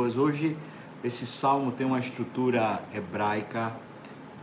Hoje 0.00 0.56
esse 1.04 1.26
salmo 1.26 1.72
tem 1.72 1.86
uma 1.86 1.98
estrutura 1.98 2.82
hebraica 2.94 3.72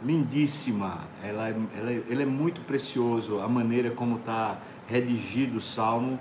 lindíssima. 0.05 0.99
Ela, 1.23 1.49
ela, 1.49 1.91
ele 1.91 2.21
é 2.21 2.25
muito 2.25 2.61
precioso 2.61 3.39
a 3.39 3.47
maneira 3.47 3.89
como 3.89 4.17
está 4.17 4.59
redigido 4.87 5.57
o 5.57 5.61
salmo. 5.61 6.19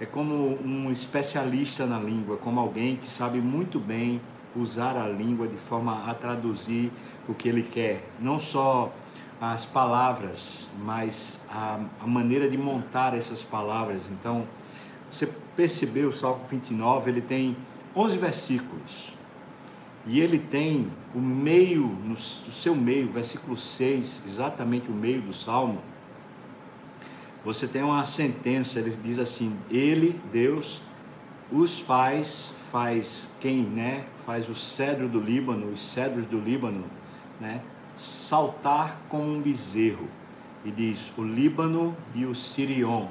É 0.00 0.06
como 0.06 0.58
um 0.64 0.90
especialista 0.90 1.86
na 1.86 1.98
língua, 1.98 2.36
como 2.36 2.58
alguém 2.58 2.96
que 2.96 3.08
sabe 3.08 3.40
muito 3.40 3.78
bem 3.78 4.20
usar 4.56 4.96
a 4.96 5.06
língua 5.06 5.46
de 5.46 5.56
forma 5.56 6.10
a 6.10 6.12
traduzir 6.12 6.90
o 7.28 7.34
que 7.34 7.48
ele 7.48 7.62
quer. 7.62 8.10
Não 8.18 8.38
só 8.38 8.92
as 9.40 9.64
palavras, 9.64 10.68
mas 10.80 11.38
a, 11.48 11.78
a 12.00 12.06
maneira 12.06 12.48
de 12.48 12.58
montar 12.58 13.14
essas 13.16 13.42
palavras. 13.42 14.02
Então, 14.10 14.44
você 15.10 15.28
percebeu 15.54 16.08
o 16.08 16.12
Salmo 16.12 16.40
29, 16.50 17.10
ele 17.10 17.20
tem 17.20 17.56
11 17.94 18.18
versículos. 18.18 19.12
E 20.06 20.18
ele 20.18 20.38
tem 20.38 20.90
o 21.14 21.20
meio, 21.20 21.86
no 21.86 22.16
seu 22.16 22.74
meio, 22.74 23.08
versículo 23.08 23.56
6, 23.56 24.22
exatamente 24.26 24.90
o 24.90 24.94
meio 24.94 25.22
do 25.22 25.32
salmo. 25.32 25.80
Você 27.44 27.66
tem 27.66 27.82
uma 27.82 28.04
sentença, 28.04 28.78
ele 28.78 28.96
diz 29.02 29.18
assim: 29.18 29.56
Ele, 29.70 30.20
Deus, 30.32 30.80
os 31.50 31.80
faz, 31.80 32.52
faz 32.70 33.30
quem, 33.40 33.62
né? 33.62 34.04
Faz 34.24 34.48
o 34.48 34.54
cedro 34.54 35.08
do 35.08 35.20
Líbano, 35.20 35.72
os 35.72 35.80
cedros 35.80 36.24
do 36.26 36.38
Líbano, 36.38 36.84
né? 37.40 37.60
Saltar 37.96 39.00
como 39.08 39.24
um 39.24 39.40
bezerro. 39.40 40.08
E 40.64 40.70
diz: 40.70 41.12
o 41.16 41.22
Líbano 41.22 41.96
e 42.14 42.24
o 42.24 42.34
Sirion. 42.34 43.08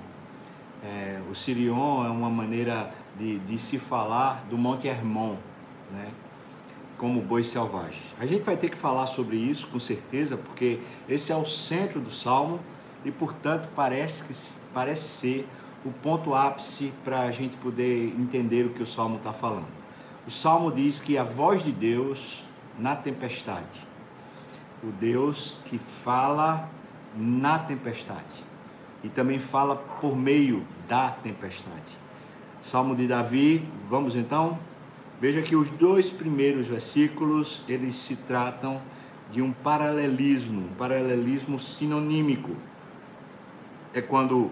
É, 0.84 1.22
o 1.30 1.36
Sirion 1.36 2.06
é 2.06 2.10
uma 2.10 2.30
maneira 2.30 2.92
de, 3.18 3.40
de 3.40 3.58
se 3.60 3.78
falar 3.78 4.46
do 4.50 4.58
Monte 4.58 4.88
Hermon, 4.88 5.36
né? 5.92 6.12
como 6.98 7.20
boi 7.20 7.44
selvagem. 7.44 8.00
A 8.20 8.28
gente 8.28 8.44
vai 8.44 8.56
ter 8.56 8.70
que 8.70 8.78
falar 8.78 9.08
sobre 9.08 9.36
isso 9.36 9.68
com 9.68 9.80
certeza, 9.80 10.38
porque 10.38 10.80
esse 11.10 11.32
é 11.32 11.36
o 11.36 11.48
centro 11.48 12.00
do 12.00 12.12
salmo 12.12 12.60
e, 13.04 13.12
portanto, 13.12 13.68
parece, 13.76 14.24
que, 14.24 14.62
parece 14.72 15.08
ser 15.08 15.48
o 15.84 15.92
ponto 15.92 16.36
ápice 16.36 16.94
para 17.04 17.22
a 17.22 17.32
gente 17.32 17.58
poder 17.58 18.14
entender 18.20 18.68
o 18.68 18.70
que 18.70 18.84
o 18.84 18.86
salmo 18.86 19.18
está 19.18 19.34
falando. 19.34 19.66
O 20.28 20.30
salmo 20.30 20.72
diz 20.72 21.00
que 21.00 21.18
a 21.18 21.24
voz 21.24 21.64
de 21.64 21.72
Deus 21.72 22.44
na 22.78 22.96
tempestade, 22.96 23.88
o 24.84 24.92
Deus 24.92 25.58
que 25.66 25.80
fala 25.80 26.70
na 27.16 27.58
tempestade 27.58 28.46
e 29.04 29.10
também 29.10 29.40
fala 29.40 29.76
por 29.76 30.16
meio 30.16 30.66
da 30.88 31.10
tempestade. 31.10 32.01
Salmo 32.62 32.96
de 32.96 33.08
Davi, 33.08 33.68
vamos 33.90 34.16
então 34.16 34.58
Veja 35.22 35.40
que 35.44 35.56
os 35.56 35.70
dois 35.70 36.10
primeiros 36.10 36.66
versículos, 36.66 37.62
eles 37.70 37.94
se 37.94 38.16
tratam 38.16 38.82
de 39.30 39.40
um 39.40 39.52
paralelismo, 39.52 40.62
um 40.62 40.74
paralelismo 40.74 41.60
sinonímico. 41.60 42.56
É 43.94 44.02
quando 44.02 44.50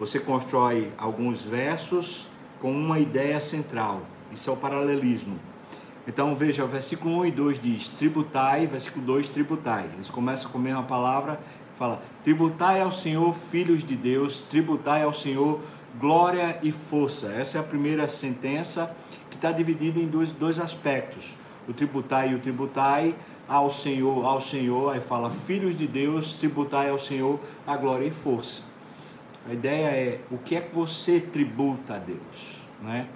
você 0.00 0.18
constrói 0.18 0.90
alguns 0.96 1.42
versos 1.42 2.26
com 2.62 2.72
uma 2.72 2.98
ideia 2.98 3.38
central. 3.40 4.06
Isso 4.32 4.48
é 4.48 4.52
o 4.54 4.56
paralelismo. 4.56 5.38
Então 6.08 6.34
veja, 6.34 6.64
o 6.64 6.68
versículo 6.68 7.18
1 7.18 7.26
e 7.26 7.30
2 7.32 7.60
diz 7.60 7.88
tributai, 7.90 8.66
versículo 8.66 9.04
2, 9.04 9.28
tributai. 9.28 9.84
Eles 9.96 10.08
começam 10.08 10.50
com 10.50 10.56
a 10.56 10.62
mesma 10.62 10.84
palavra, 10.84 11.38
fala 11.78 12.00
tributai 12.24 12.80
ao 12.80 12.90
Senhor, 12.90 13.34
filhos 13.34 13.84
de 13.84 13.96
Deus, 13.96 14.40
tributai 14.40 15.02
ao 15.02 15.12
Senhor, 15.12 15.60
glória 15.98 16.58
e 16.62 16.72
força. 16.72 17.28
Essa 17.28 17.58
é 17.58 17.60
a 17.60 17.64
primeira 17.64 18.06
sentença 18.08 18.94
que 19.30 19.36
está 19.36 19.52
dividido 19.52 20.00
em 20.00 20.06
dois, 20.06 20.30
dois 20.32 20.58
aspectos. 20.58 21.34
O 21.68 21.72
tributai 21.72 22.30
e 22.30 22.34
o 22.34 22.38
tributai 22.38 23.14
ao 23.48 23.70
Senhor, 23.70 24.24
ao 24.24 24.40
Senhor, 24.40 24.92
aí 24.92 25.00
fala 25.00 25.30
filhos 25.30 25.76
de 25.76 25.86
Deus, 25.86 26.34
tributai 26.34 26.90
ao 26.90 26.98
Senhor 26.98 27.40
a 27.66 27.76
glória 27.76 28.06
e 28.06 28.10
força. 28.10 28.62
A 29.48 29.52
ideia 29.52 29.86
é 29.86 30.20
o 30.30 30.38
que 30.38 30.56
é 30.56 30.60
que 30.60 30.74
você 30.74 31.20
tributa 31.20 31.94
a 31.94 31.98
Deus, 31.98 32.60
né? 32.82 33.06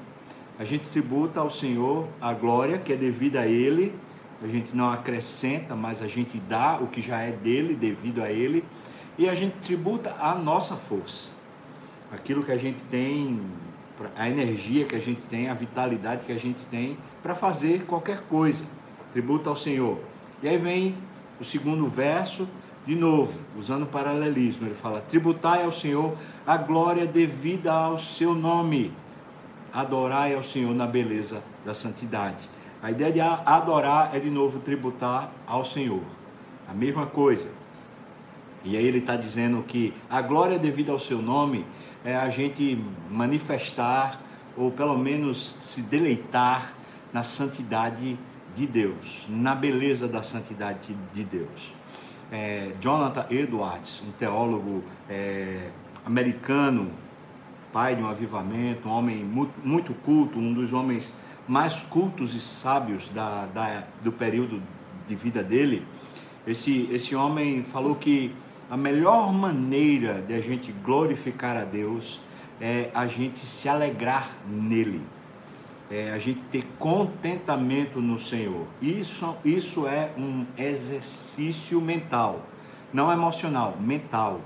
A 0.59 0.65
gente 0.65 0.89
tributa 0.89 1.41
ao 1.41 1.51
Senhor 1.51 2.07
a 2.21 2.33
glória 2.33 2.79
que 2.79 2.93
é 2.93 2.97
devida 2.97 3.41
a 3.41 3.47
Ele, 3.47 3.95
a 4.43 4.47
gente 4.47 4.77
não 4.77 4.91
acrescenta, 4.91 5.75
mas 5.75 6.03
a 6.03 6.07
gente 6.07 6.39
dá 6.39 6.79
o 6.81 6.87
que 6.87 7.03
já 7.03 7.19
é 7.21 7.33
dele, 7.33 7.75
devido 7.75 8.23
a 8.23 8.31
Ele, 8.31 8.65
e 9.19 9.29
a 9.29 9.35
gente 9.35 9.55
tributa 9.65 10.15
a 10.21 10.35
nossa 10.35 10.77
força, 10.77 11.31
aquilo 12.13 12.43
que 12.43 12.53
a 12.53 12.59
gente 12.59 12.83
tem 12.85 13.41
a 14.17 14.29
energia 14.29 14.85
que 14.85 14.97
a 14.97 15.01
gente 15.01 15.27
tem, 15.27 15.49
a 15.49 15.55
vitalidade 15.55 16.25
que 16.25 16.33
a 16.33 16.39
gente 16.39 16.65
tem 16.67 16.97
para 17.23 17.35
fazer 17.35 17.85
qualquer 17.85 18.23
coisa. 18.23 18.65
Tributa 19.13 19.51
ao 19.51 19.57
Senhor. 19.57 19.99
E 20.43 20.49
aí 20.49 20.57
vem 20.57 20.95
o 21.41 21.45
segundo 21.45 21.87
verso, 21.89 22.49
de 22.87 22.95
novo, 22.95 23.41
usando 23.59 23.87
paralelismo. 23.87 24.67
Ele 24.67 24.75
fala: 24.75 25.01
Tributai 25.03 25.65
ao 25.65 25.73
Senhor 25.73 26.17
a 26.47 26.57
glória 26.57 27.07
devida 27.07 27.73
ao 27.73 27.99
seu 27.99 28.35
nome. 28.35 28.93
Adorai 29.73 30.35
ao 30.35 30.43
Senhor 30.43 30.75
na 30.75 30.87
beleza 30.87 31.43
da 31.65 31.75
santidade. 31.75 32.49
A 32.83 32.91
ideia 32.91 33.13
de 33.13 33.21
adorar 33.21 34.11
é 34.15 34.19
de 34.19 34.31
novo 34.31 34.61
tributar 34.61 35.31
ao 35.47 35.65
Senhor. 35.65 36.03
A 36.69 36.73
mesma 36.73 37.07
coisa. 37.07 37.49
E 38.65 38.77
aí 38.77 38.85
ele 38.85 38.99
está 38.99 39.17
dizendo 39.17 39.63
que 39.63 39.93
a 40.09 40.21
glória 40.21 40.59
devida 40.59 40.93
ao 40.93 40.99
seu 40.99 41.21
nome 41.21 41.65
é 42.05 42.17
a 42.17 42.29
gente 42.31 42.83
manifestar 43.11 44.21
ou 44.57 44.71
pelo 44.71 44.99
menos 44.99 45.57
se 45.61 45.83
deleitar 45.83 46.73
na 47.13 47.23
santidade 47.23 48.19
de 48.55 48.67
Deus, 48.67 49.27
na 49.29 49.55
beleza 49.55 50.09
da 50.09 50.23
santidade 50.23 50.97
de 51.13 51.25
Deus. 51.25 51.73
É, 52.33 52.73
Jonathan 52.81 53.27
Edwards, 53.31 54.03
um 54.07 54.13
teólogo 54.13 54.85
é, 55.09 55.69
americano, 56.05 56.91
pai 57.73 57.97
de 57.97 58.03
um 58.03 58.09
avivamento, 58.09 58.89
um 58.89 58.93
homem 58.93 59.25
muito, 59.25 59.53
muito, 59.65 59.95
culto, 59.95 60.39
um 60.39 60.53
dos 60.53 60.73
homens 60.73 61.13
mais 61.47 61.83
cultos 61.83 62.35
e 62.35 62.41
sábios 62.41 63.09
da, 63.09 63.47
da, 63.47 63.85
do 64.03 64.13
período 64.13 64.63
de 65.09 65.15
vida 65.15 65.43
dele. 65.43 65.87
Esse, 66.47 66.89
esse 66.93 67.15
homem 67.15 67.65
falou 67.65 67.95
que 67.97 68.33
a 68.71 68.77
melhor 68.77 69.33
maneira 69.33 70.23
de 70.23 70.33
a 70.33 70.41
gente 70.41 70.71
glorificar 70.71 71.57
a 71.57 71.65
Deus 71.65 72.21
é 72.61 72.89
a 72.95 73.05
gente 73.09 73.41
se 73.41 73.69
alegrar 73.69 74.31
nele, 74.47 75.03
é 75.91 76.13
a 76.13 76.19
gente 76.21 76.41
ter 76.53 76.65
contentamento 76.79 78.01
no 78.01 78.17
Senhor. 78.17 78.67
Isso, 78.81 79.37
isso 79.45 79.89
é 79.89 80.13
um 80.17 80.47
exercício 80.57 81.81
mental, 81.81 82.47
não 82.93 83.11
emocional, 83.11 83.77
mental. 83.81 84.41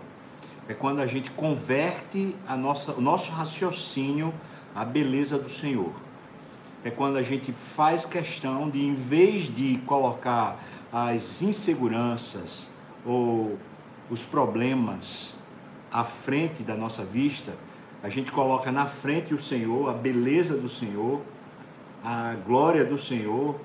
É 0.67 0.73
quando 0.73 1.01
a 1.01 1.07
gente 1.07 1.31
converte 1.31 2.35
a 2.49 2.57
nossa, 2.57 2.93
o 2.93 3.03
nosso 3.03 3.31
raciocínio 3.31 4.33
à 4.75 4.87
beleza 4.87 5.39
do 5.39 5.51
Senhor. 5.51 5.93
É 6.83 6.91
quando 6.91 7.19
a 7.19 7.23
gente 7.23 7.53
faz 7.53 8.07
questão 8.07 8.71
de, 8.71 8.83
em 8.83 8.95
vez 8.95 9.55
de 9.55 9.77
colocar 9.85 10.59
as 10.91 11.43
inseguranças 11.43 12.71
ou 13.05 13.59
os 14.11 14.23
problemas 14.23 15.35
à 15.91 16.05
frente 16.05 16.63
da 16.63 16.75
nossa 16.75 17.05
vista, 17.05 17.55
a 18.03 18.09
gente 18.09 18.33
coloca 18.33 18.71
na 18.71 18.87
frente 18.87 19.33
o 19.33 19.41
Senhor, 19.41 19.89
a 19.89 19.93
beleza 19.93 20.57
do 20.57 20.69
Senhor, 20.69 21.23
a 22.03 22.35
glória 22.47 22.85
do 22.85 22.99
Senhor, 22.99 23.59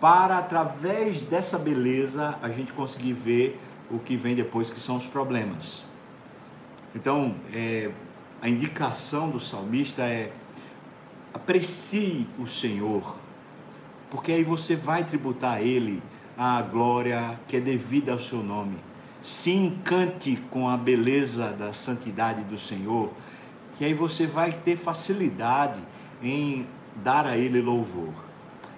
para 0.00 0.38
através 0.38 1.22
dessa 1.22 1.58
beleza 1.58 2.36
a 2.42 2.48
gente 2.50 2.72
conseguir 2.72 3.12
ver 3.14 3.60
o 3.90 3.98
que 3.98 4.16
vem 4.16 4.34
depois, 4.34 4.68
que 4.68 4.80
são 4.80 4.96
os 4.96 5.06
problemas. 5.06 5.84
Então, 6.94 7.36
é, 7.52 7.90
a 8.42 8.48
indicação 8.48 9.30
do 9.30 9.40
salmista 9.40 10.02
é 10.02 10.32
aprecie 11.32 12.26
o 12.38 12.46
Senhor, 12.46 13.16
porque 14.10 14.32
aí 14.32 14.44
você 14.44 14.76
vai 14.76 15.04
tributar 15.04 15.54
a 15.54 15.62
Ele 15.62 16.02
a 16.36 16.60
glória 16.60 17.38
que 17.48 17.56
é 17.56 17.60
devida 17.60 18.12
ao 18.12 18.18
seu 18.18 18.42
nome 18.42 18.76
se 19.22 19.50
encante 19.50 20.36
com 20.50 20.68
a 20.68 20.76
beleza 20.76 21.52
da 21.52 21.72
santidade 21.72 22.42
do 22.42 22.58
Senhor, 22.58 23.10
que 23.76 23.84
aí 23.84 23.94
você 23.94 24.26
vai 24.26 24.52
ter 24.52 24.76
facilidade 24.76 25.80
em 26.22 26.66
dar 26.96 27.26
a 27.26 27.36
Ele 27.36 27.60
louvor. 27.62 28.12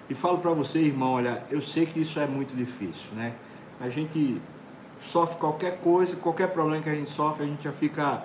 E 0.09 0.13
falo 0.13 0.37
para 0.37 0.51
você, 0.51 0.79
irmão, 0.79 1.13
olha, 1.13 1.43
eu 1.49 1.61
sei 1.61 1.85
que 1.85 1.99
isso 1.99 2.19
é 2.19 2.27
muito 2.27 2.55
difícil, 2.55 3.09
né? 3.15 3.33
A 3.79 3.89
gente 3.89 4.39
sofre 5.01 5.37
qualquer 5.37 5.79
coisa, 5.79 6.15
qualquer 6.15 6.47
problema 6.49 6.81
que 6.83 6.89
a 6.89 6.95
gente 6.95 7.09
sofre, 7.09 7.43
a 7.43 7.47
gente 7.47 7.63
já 7.63 7.71
fica 7.71 8.23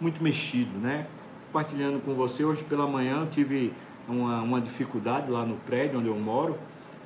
muito 0.00 0.22
mexido, 0.22 0.76
né? 0.78 1.06
Compartilhando 1.46 2.02
com 2.04 2.14
você, 2.14 2.44
hoje 2.44 2.64
pela 2.64 2.86
manhã 2.86 3.20
eu 3.20 3.26
tive 3.26 3.72
uma, 4.08 4.42
uma 4.42 4.60
dificuldade 4.60 5.30
lá 5.30 5.44
no 5.44 5.56
prédio 5.58 6.00
onde 6.00 6.08
eu 6.08 6.16
moro, 6.16 6.58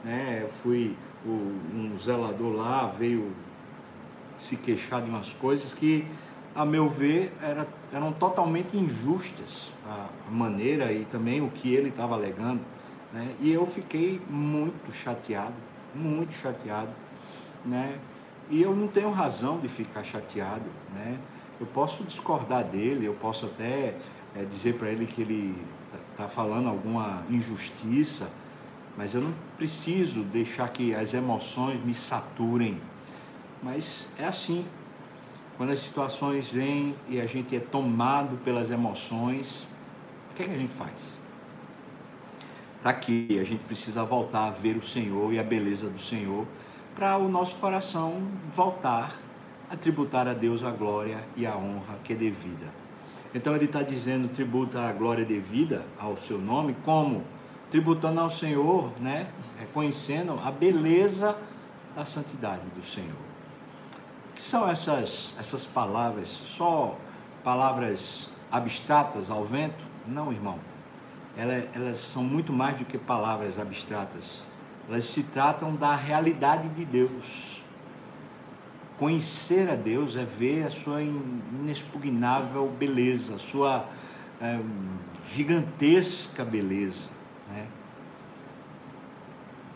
né? 0.02 0.46
Fui, 0.62 0.96
o, 1.24 1.30
um 1.74 1.98
zelador 1.98 2.54
lá 2.54 2.86
veio 2.86 3.32
se 4.36 4.56
queixar 4.56 5.02
de 5.02 5.08
umas 5.08 5.32
coisas 5.32 5.72
que, 5.72 6.04
a 6.54 6.64
meu 6.64 6.88
ver, 6.88 7.32
era, 7.42 7.66
eram 7.92 8.12
totalmente 8.12 8.76
injustas 8.76 9.70
a 9.86 10.30
maneira 10.30 10.92
e 10.92 11.04
também 11.04 11.40
o 11.40 11.48
que 11.48 11.74
ele 11.74 11.88
estava 11.88 12.14
alegando. 12.14 12.60
Né? 13.12 13.34
E 13.40 13.52
eu 13.52 13.66
fiquei 13.66 14.20
muito 14.28 14.92
chateado, 14.92 15.54
muito 15.94 16.32
chateado. 16.34 16.90
Né? 17.64 17.98
E 18.50 18.62
eu 18.62 18.74
não 18.74 18.88
tenho 18.88 19.10
razão 19.10 19.58
de 19.58 19.68
ficar 19.68 20.02
chateado. 20.02 20.66
Né? 20.94 21.18
Eu 21.60 21.66
posso 21.66 22.04
discordar 22.04 22.64
dele, 22.64 23.06
eu 23.06 23.14
posso 23.14 23.46
até 23.46 23.96
é, 24.34 24.44
dizer 24.44 24.74
para 24.74 24.90
ele 24.90 25.06
que 25.06 25.22
ele 25.22 25.56
está 26.14 26.24
tá 26.24 26.28
falando 26.28 26.68
alguma 26.68 27.24
injustiça, 27.30 28.28
mas 28.96 29.14
eu 29.14 29.20
não 29.20 29.34
preciso 29.56 30.22
deixar 30.22 30.68
que 30.68 30.94
as 30.94 31.14
emoções 31.14 31.82
me 31.84 31.94
saturem. 31.94 32.78
Mas 33.66 34.06
é 34.16 34.24
assim. 34.24 34.64
Quando 35.56 35.72
as 35.72 35.80
situações 35.80 36.48
vêm 36.48 36.94
e 37.08 37.20
a 37.20 37.26
gente 37.26 37.56
é 37.56 37.58
tomado 37.58 38.36
pelas 38.44 38.70
emoções, 38.70 39.66
o 40.30 40.34
que, 40.34 40.42
é 40.44 40.46
que 40.46 40.54
a 40.54 40.58
gente 40.58 40.72
faz? 40.72 41.18
Está 42.76 42.90
aqui, 42.90 43.40
a 43.40 43.44
gente 43.44 43.64
precisa 43.64 44.04
voltar 44.04 44.46
a 44.46 44.50
ver 44.50 44.76
o 44.76 44.82
Senhor 44.82 45.32
e 45.32 45.40
a 45.40 45.42
beleza 45.42 45.88
do 45.88 45.98
Senhor 45.98 46.46
para 46.94 47.18
o 47.18 47.28
nosso 47.28 47.56
coração 47.56 48.22
voltar 48.52 49.18
a 49.68 49.76
tributar 49.76 50.28
a 50.28 50.32
Deus 50.32 50.62
a 50.62 50.70
glória 50.70 51.24
e 51.34 51.44
a 51.44 51.56
honra 51.56 51.98
que 52.04 52.12
é 52.12 52.16
devida. 52.16 52.66
Então 53.34 53.56
ele 53.56 53.64
está 53.64 53.82
dizendo 53.82 54.28
tributa 54.28 54.80
a 54.82 54.92
glória 54.92 55.24
devida 55.24 55.84
ao 55.98 56.16
seu 56.16 56.38
nome, 56.38 56.76
como? 56.84 57.24
Tributando 57.68 58.20
ao 58.20 58.30
Senhor, 58.30 58.92
né? 59.00 59.26
reconhecendo 59.58 60.38
a 60.44 60.52
beleza 60.52 61.36
da 61.96 62.04
santidade 62.04 62.62
do 62.76 62.84
Senhor. 62.84 63.25
Que 64.36 64.42
são 64.42 64.68
essas, 64.68 65.34
essas 65.36 65.64
palavras? 65.64 66.28
Só 66.28 66.96
palavras 67.42 68.30
abstratas 68.52 69.28
ao 69.30 69.44
vento? 69.44 69.84
Não, 70.06 70.32
irmão. 70.32 70.60
Elas, 71.36 71.64
elas 71.74 71.98
são 71.98 72.22
muito 72.22 72.52
mais 72.52 72.76
do 72.76 72.84
que 72.84 72.96
palavras 72.96 73.58
abstratas. 73.58 74.44
Elas 74.88 75.06
se 75.06 75.24
tratam 75.24 75.74
da 75.74 75.96
realidade 75.96 76.68
de 76.68 76.84
Deus 76.84 77.56
Conhecer 78.98 79.68
a 79.68 79.74
Deus 79.74 80.16
é 80.16 80.24
ver 80.24 80.66
a 80.66 80.70
sua 80.70 81.02
inexpugnável 81.02 82.66
beleza, 82.78 83.34
a 83.34 83.38
sua 83.38 83.84
é, 84.40 84.58
gigantesca 85.34 86.42
beleza. 86.42 87.10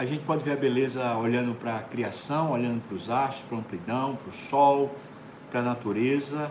A 0.01 0.07
gente 0.07 0.25
pode 0.25 0.43
ver 0.43 0.53
a 0.53 0.57
beleza 0.57 1.15
olhando 1.15 1.55
para 1.55 1.77
a 1.77 1.83
criação, 1.83 2.53
olhando 2.53 2.81
para 2.89 2.97
os 2.97 3.11
astros, 3.11 3.45
para 3.47 3.59
a 3.59 3.61
amplidão, 3.61 4.17
para 4.17 4.31
o 4.31 4.33
sol, 4.33 4.97
para 5.51 5.61
a 5.61 5.63
natureza, 5.63 6.51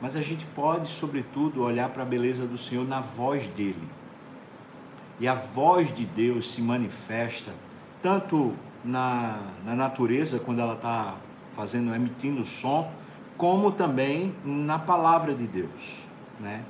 mas 0.00 0.16
a 0.16 0.22
gente 0.22 0.46
pode, 0.54 0.88
sobretudo, 0.88 1.62
olhar 1.62 1.90
para 1.90 2.02
a 2.02 2.06
beleza 2.06 2.46
do 2.46 2.56
Senhor 2.56 2.88
na 2.88 3.02
voz 3.02 3.46
dele. 3.48 3.86
E 5.20 5.28
a 5.28 5.34
voz 5.34 5.94
de 5.94 6.06
Deus 6.06 6.50
se 6.50 6.62
manifesta 6.62 7.52
tanto 8.00 8.54
na, 8.82 9.38
na 9.66 9.74
natureza, 9.74 10.38
quando 10.38 10.62
ela 10.62 10.72
está 10.72 11.16
fazendo, 11.54 11.94
emitindo 11.94 12.42
som, 12.42 12.90
como 13.36 13.70
também 13.70 14.34
na 14.42 14.78
palavra 14.78 15.34
de 15.34 15.46
Deus, 15.46 16.06
né? 16.40 16.64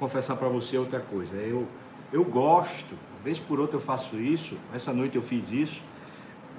Confessar 0.00 0.34
para 0.34 0.48
você 0.48 0.76
outra 0.76 0.98
coisa, 0.98 1.36
eu 1.36 1.68
eu 2.12 2.24
gosto, 2.24 2.94
vez 3.22 3.38
por 3.38 3.60
outra 3.60 3.76
eu 3.76 3.80
faço 3.80 4.16
isso, 4.16 4.56
essa 4.74 4.92
noite 4.92 5.16
eu 5.16 5.22
fiz 5.22 5.50
isso. 5.50 5.82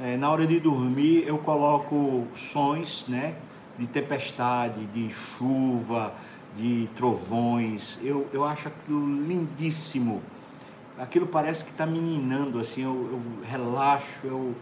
É, 0.02 0.18
na 0.18 0.30
hora 0.30 0.48
de 0.48 0.60
dormir 0.60 1.24
eu 1.28 1.38
coloco 1.38 2.28
sons, 2.36 3.06
né? 3.08 3.36
De 3.78 3.88
tempestade, 3.88 4.86
de 4.88 5.10
chuva, 5.12 6.14
de 6.56 6.88
trovões. 6.96 8.00
Eu, 8.02 8.28
eu 8.32 8.46
acho 8.46 8.68
aquilo 8.68 9.06
lindíssimo. 9.26 10.22
Aquilo 10.98 11.26
parece 11.26 11.64
que 11.64 11.72
está 11.72 11.86
meninando, 11.86 12.60
assim, 12.60 12.84
eu, 12.84 13.10
eu 13.12 13.50
relaxo, 13.50 14.20
eu, 14.24 14.56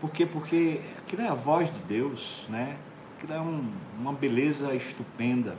por 0.00 0.10
quê? 0.10 0.24
Porque 0.24 0.80
aquilo 0.98 1.22
é 1.22 1.28
a 1.28 1.34
voz 1.34 1.72
de 1.72 1.78
Deus, 1.80 2.46
né? 2.48 2.76
Aquilo 3.16 3.34
é 3.34 3.40
um, 3.40 3.70
uma 3.98 4.12
beleza 4.12 4.74
estupenda. 4.74 5.56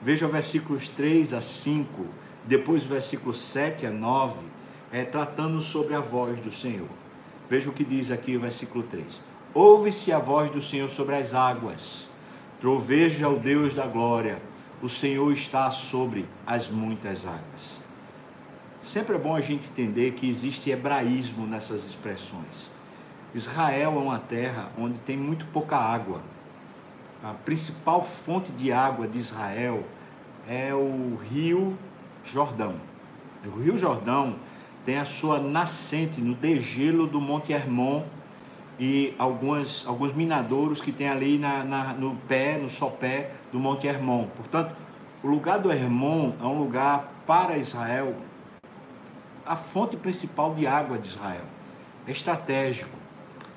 Veja 0.00 0.26
versículos 0.26 0.88
3 0.88 1.34
a 1.34 1.40
5, 1.40 2.06
depois 2.44 2.82
versículos 2.82 3.38
7 3.38 3.86
a 3.86 3.90
9, 3.90 4.51
é, 4.92 5.04
tratando 5.04 5.60
sobre 5.60 5.94
a 5.94 6.00
voz 6.00 6.38
do 6.40 6.52
Senhor. 6.52 6.88
Veja 7.48 7.70
o 7.70 7.72
que 7.72 7.84
diz 7.84 8.10
aqui 8.10 8.36
o 8.36 8.40
versículo 8.40 8.84
3. 8.84 9.20
Ouve-se 9.54 10.12
a 10.12 10.18
voz 10.18 10.50
do 10.50 10.60
Senhor 10.60 10.88
sobre 10.90 11.16
as 11.16 11.34
águas, 11.34 12.08
troveja 12.60 13.28
o 13.28 13.38
Deus 13.38 13.74
da 13.74 13.86
glória, 13.86 14.40
o 14.82 14.88
Senhor 14.88 15.32
está 15.32 15.70
sobre 15.70 16.28
as 16.46 16.68
muitas 16.68 17.26
águas. 17.26 17.82
Sempre 18.82 19.14
é 19.14 19.18
bom 19.18 19.34
a 19.34 19.40
gente 19.40 19.68
entender 19.68 20.12
que 20.12 20.28
existe 20.28 20.70
hebraísmo 20.70 21.46
nessas 21.46 21.86
expressões. 21.86 22.70
Israel 23.34 23.94
é 23.94 23.98
uma 23.98 24.18
terra 24.18 24.70
onde 24.76 24.98
tem 24.98 25.16
muito 25.16 25.46
pouca 25.46 25.76
água. 25.76 26.20
A 27.22 27.32
principal 27.32 28.02
fonte 28.02 28.50
de 28.52 28.72
água 28.72 29.06
de 29.06 29.18
Israel 29.18 29.84
é 30.48 30.74
o 30.74 31.16
Rio 31.30 31.78
Jordão. 32.24 32.74
O 33.44 33.60
Rio 33.60 33.78
Jordão 33.78 34.36
tem 34.84 34.98
a 34.98 35.04
sua 35.04 35.38
nascente 35.38 36.20
no 36.20 36.34
degelo 36.34 37.06
do 37.06 37.20
Monte 37.20 37.52
Hermon 37.52 38.02
e 38.78 39.14
algumas, 39.18 39.84
alguns 39.86 40.12
minadouros 40.12 40.80
que 40.80 40.90
tem 40.90 41.08
ali 41.08 41.38
na, 41.38 41.62
na, 41.64 41.92
no 41.92 42.16
pé, 42.28 42.58
no 42.58 42.68
sopé 42.68 43.30
do 43.52 43.60
Monte 43.60 43.86
Hermon. 43.86 44.26
Portanto, 44.36 44.74
o 45.22 45.28
lugar 45.28 45.58
do 45.58 45.70
Hermon 45.70 46.32
é 46.40 46.44
um 46.44 46.58
lugar 46.58 47.12
para 47.26 47.56
Israel, 47.56 48.16
a 49.46 49.54
fonte 49.54 49.96
principal 49.96 50.54
de 50.54 50.66
água 50.66 50.98
de 50.98 51.08
Israel. 51.08 51.44
É 52.06 52.10
estratégico. 52.10 53.02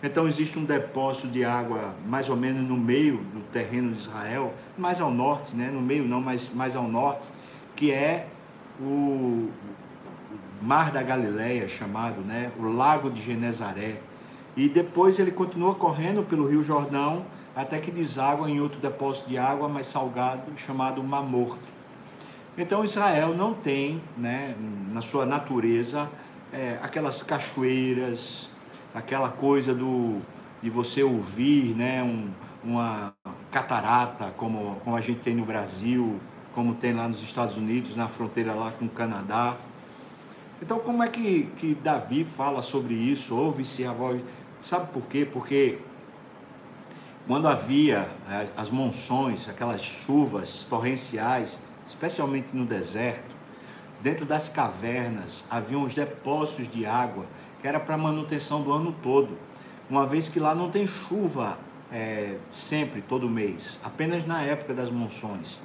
Então 0.04 0.28
existe 0.28 0.60
um 0.60 0.66
depósito 0.66 1.28
de 1.28 1.44
água 1.44 1.96
mais 2.06 2.30
ou 2.30 2.36
menos 2.36 2.62
no 2.62 2.78
meio 2.78 3.18
do 3.18 3.42
terreno 3.52 3.94
de 3.94 4.00
Israel, 4.00 4.54
mais 4.78 5.02
ao 5.02 5.10
norte, 5.10 5.56
né? 5.56 5.72
no 5.72 5.82
meio 5.82 6.04
não, 6.04 6.22
mas 6.22 6.52
mais 6.54 6.76
ao 6.76 6.88
norte, 6.88 7.28
que 7.76 7.92
é 7.92 8.28
o 8.80 9.50
Mar 10.62 10.92
da 10.92 11.02
Galileia, 11.02 11.68
chamado, 11.68 12.22
né? 12.22 12.52
o 12.58 12.64
Lago 12.64 13.10
de 13.10 13.22
Genezaré. 13.22 13.98
E 14.56 14.70
depois 14.70 15.20
ele 15.20 15.32
continua 15.32 15.76
correndo 15.76 16.24
pelo 16.24 16.48
Rio 16.48 16.64
Jordão 16.64 17.26
até 17.56 17.80
que 17.80 17.92
deságua 17.92 18.50
em 18.50 18.60
outro 18.60 18.80
depósito 18.80 19.30
de 19.30 19.38
água 19.38 19.70
mais 19.70 19.88
salgado, 19.88 20.44
chamado 20.58 21.02
Mar 21.04 21.24
Morto. 21.24 21.76
Então 22.58 22.84
Israel 22.84 23.34
não 23.36 23.54
tem, 23.54 24.02
né, 24.18 24.56
na 24.92 25.02
sua 25.02 25.26
natureza, 25.26 26.10
é, 26.52 26.78
aquelas 26.82 27.22
cachoeiras, 27.22 28.50
aquela 28.94 29.30
coisa 29.30 29.74
do 29.74 30.22
de 30.62 30.70
você 30.70 31.04
ouvir, 31.04 31.76
né, 31.76 32.02
um, 32.02 32.30
uma 32.64 33.14
catarata 33.52 34.34
como, 34.36 34.78
como 34.84 34.96
a 34.96 35.02
gente 35.02 35.20
tem 35.20 35.36
no 35.36 35.46
Brasil, 35.46 36.20
como 36.56 36.74
tem 36.74 36.92
lá 36.92 37.08
nos 37.08 37.22
Estados 37.22 37.56
Unidos, 37.56 37.96
na 37.96 38.08
fronteira 38.08 38.54
lá 38.54 38.72
com 38.72 38.86
o 38.86 38.90
Canadá. 38.90 39.56
Então, 40.62 40.80
como 40.80 41.04
é 41.04 41.08
que, 41.10 41.50
que 41.58 41.76
Davi 41.76 42.24
fala 42.24 42.62
sobre 42.62 42.94
isso? 42.94 43.36
Ouve-se 43.36 43.86
a 43.86 43.92
voz. 43.92 44.22
Sabe 44.64 44.92
por 44.92 45.04
quê? 45.04 45.28
Porque 45.32 45.80
quando 47.28 47.48
havia 47.48 48.08
as, 48.28 48.54
as 48.56 48.70
monções, 48.70 49.50
aquelas 49.50 49.82
chuvas 49.84 50.66
torrenciais, 50.70 51.60
especialmente 51.86 52.48
no 52.54 52.66
deserto, 52.66 53.36
dentro 54.02 54.26
das 54.26 54.48
cavernas 54.48 55.44
haviam 55.50 55.84
os 55.84 55.94
depósitos 55.94 56.70
de 56.70 56.86
água 56.86 57.26
que 57.62 57.68
era 57.68 57.80
para 57.80 57.98
manutenção 57.98 58.62
do 58.62 58.72
ano 58.72 58.96
todo, 59.02 59.38
uma 59.90 60.06
vez 60.06 60.30
que 60.30 60.40
lá 60.40 60.54
não 60.54 60.70
tem 60.70 60.88
chuva 60.88 61.58
é, 61.92 62.38
sempre, 62.52 63.02
todo 63.02 63.30
mês, 63.30 63.78
apenas 63.84 64.26
na 64.26 64.42
época 64.42 64.74
das 64.74 64.90
monções. 64.90 65.60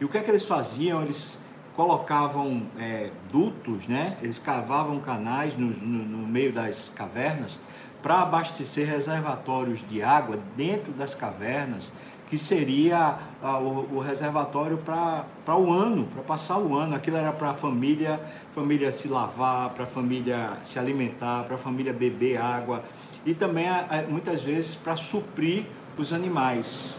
E 0.00 0.04
o 0.04 0.08
que 0.08 0.16
é 0.16 0.22
que 0.22 0.30
eles 0.30 0.44
faziam? 0.44 1.02
Eles 1.02 1.38
colocavam 1.80 2.64
é, 2.78 3.08
dutos, 3.32 3.88
né? 3.88 4.18
eles 4.20 4.38
cavavam 4.38 5.00
canais 5.00 5.56
no, 5.56 5.68
no, 5.68 6.04
no 6.04 6.26
meio 6.26 6.52
das 6.52 6.90
cavernas 6.94 7.58
para 8.02 8.20
abastecer 8.20 8.86
reservatórios 8.86 9.82
de 9.88 10.02
água 10.02 10.38
dentro 10.58 10.92
das 10.92 11.14
cavernas 11.14 11.90
que 12.28 12.36
seria 12.36 13.16
o, 13.42 13.96
o, 13.96 13.98
reservatório 13.98 14.76
para 14.76 15.56
o 15.56 15.72
ano, 15.72 16.06
para 16.12 16.22
passar 16.22 16.58
o 16.58 16.76
ano. 16.76 16.94
Aquilo 16.94 17.16
era 17.16 17.32
para 17.32 17.50
a 17.50 17.54
família, 17.54 18.20
família 18.52 18.92
se 18.92 19.08
lavar, 19.08 19.70
para 19.70 19.84
a 19.84 19.86
família 19.86 20.58
se 20.62 20.78
alimentar, 20.78 21.44
para 21.44 21.54
a 21.54 21.58
família 21.58 21.94
beber 21.94 22.36
água 22.36 22.84
e 23.24 23.32
também 23.32 23.66
muitas 24.06 24.42
vezes 24.42 24.74
para 24.74 24.96
suprir 24.96 25.64
os 25.96 26.12
animais. 26.12 26.94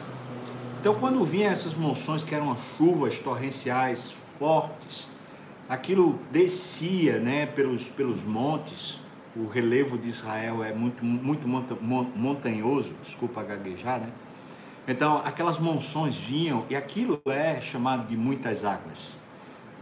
Então, 0.80 0.96
quando 0.96 1.24
vinham 1.24 1.52
essas 1.52 1.76
monções 1.76 2.24
que 2.24 2.34
eram 2.34 2.58
chuvas 2.76 3.20
torrenciais 3.20 4.21
fortes, 4.42 5.08
aquilo 5.70 6.20
descia, 6.32 7.20
né, 7.20 7.46
pelos 7.46 7.88
pelos 7.90 8.24
montes. 8.24 9.00
O 9.36 9.48
relevo 9.48 10.00
de 10.00 10.10
Israel 10.10 10.64
é 10.64 10.74
muito 10.74 11.06
muito 11.06 11.48
montanhoso, 11.48 12.92
desculpa 13.04 13.44
gaguejar, 13.44 14.00
né? 14.00 14.10
Então, 14.88 15.22
aquelas 15.24 15.60
monções 15.60 16.16
vinham 16.16 16.66
e 16.72 16.76
aquilo 16.76 17.22
é 17.28 17.62
chamado 17.62 18.08
de 18.08 18.18
muitas 18.18 18.66
águas. 18.66 19.14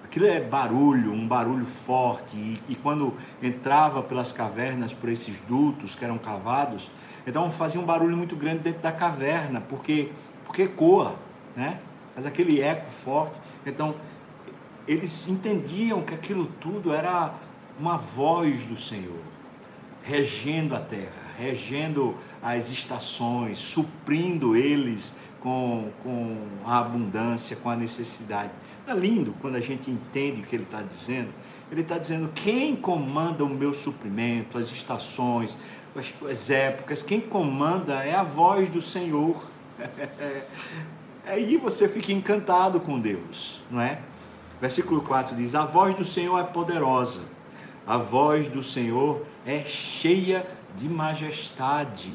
Aquilo 0.04 0.26
é 0.26 0.42
barulho, 0.42 1.14
um 1.14 1.26
barulho 1.26 1.66
forte. 1.66 2.36
E, 2.36 2.62
e, 2.68 2.76
quando 2.76 3.14
entrava 3.42 4.04
pelas 4.04 4.34
cavernas, 4.34 4.92
por 4.94 5.10
esses 5.10 5.40
dutos 5.48 5.96
que 5.96 6.04
eram 6.04 6.18
cavados, 6.18 6.92
então 7.26 7.50
fazia 7.50 7.80
um 7.80 7.86
barulho 7.86 8.18
muito 8.18 8.36
grande 8.36 8.60
dentro 8.60 8.82
da 8.82 8.92
caverna, 8.92 9.62
porque, 9.62 10.12
porque 10.46 10.64
ecoa, 10.64 11.16
né? 11.56 11.80
Faz 12.14 12.26
aquele 12.26 12.62
eco 12.62 12.90
forte. 12.90 13.36
Então, 13.66 13.96
eles 14.90 15.28
entendiam 15.28 16.02
que 16.02 16.16
aquilo 16.16 16.48
tudo 16.60 16.92
era 16.92 17.36
uma 17.80 17.96
voz 17.96 18.64
do 18.64 18.76
Senhor, 18.76 19.22
regendo 20.02 20.76
a 20.76 20.80
terra, 20.80 21.14
regendo 21.38 22.16
as 22.42 22.72
estações, 22.72 23.60
suprindo 23.60 24.56
eles 24.56 25.16
com, 25.40 25.92
com 26.02 26.38
a 26.66 26.80
abundância, 26.80 27.56
com 27.56 27.70
a 27.70 27.76
necessidade. 27.76 28.52
É 28.88 28.94
lindo 28.94 29.36
quando 29.40 29.58
a 29.58 29.62
gente 29.62 29.92
entende 29.92 30.42
o 30.42 30.44
que 30.44 30.56
ele 30.56 30.64
está 30.64 30.82
dizendo. 30.82 31.30
Ele 31.72 31.82
está 31.82 32.00
dizendo: 32.00 32.32
quem 32.34 32.76
comanda 32.76 33.46
o 33.46 33.50
meu 33.50 33.76
suprimento, 33.76 34.58
as 34.58 34.72
estações, 34.72 35.56
as, 35.96 36.12
as 36.28 36.50
épocas, 36.50 37.04
quem 37.04 37.22
comanda 37.22 38.04
é 38.04 38.16
a 38.16 38.24
voz 38.24 38.68
do 38.70 38.82
Senhor. 38.82 39.48
Aí 41.28 41.58
você 41.58 41.88
fica 41.88 42.12
encantado 42.12 42.80
com 42.80 43.00
Deus, 43.00 43.62
não 43.70 43.80
é? 43.80 44.00
Versículo 44.62 45.02
4 45.02 45.36
diz: 45.36 45.56
A 45.56 45.66
voz 45.66 45.96
do 45.96 46.04
Senhor 46.04 46.40
é 46.40 46.44
poderosa, 46.44 47.22
a 47.88 47.98
voz 47.98 48.50
do 48.50 48.62
Senhor 48.62 49.26
é 49.46 49.62
cheia 49.62 50.46
de 50.76 50.90
majestade. 50.90 52.14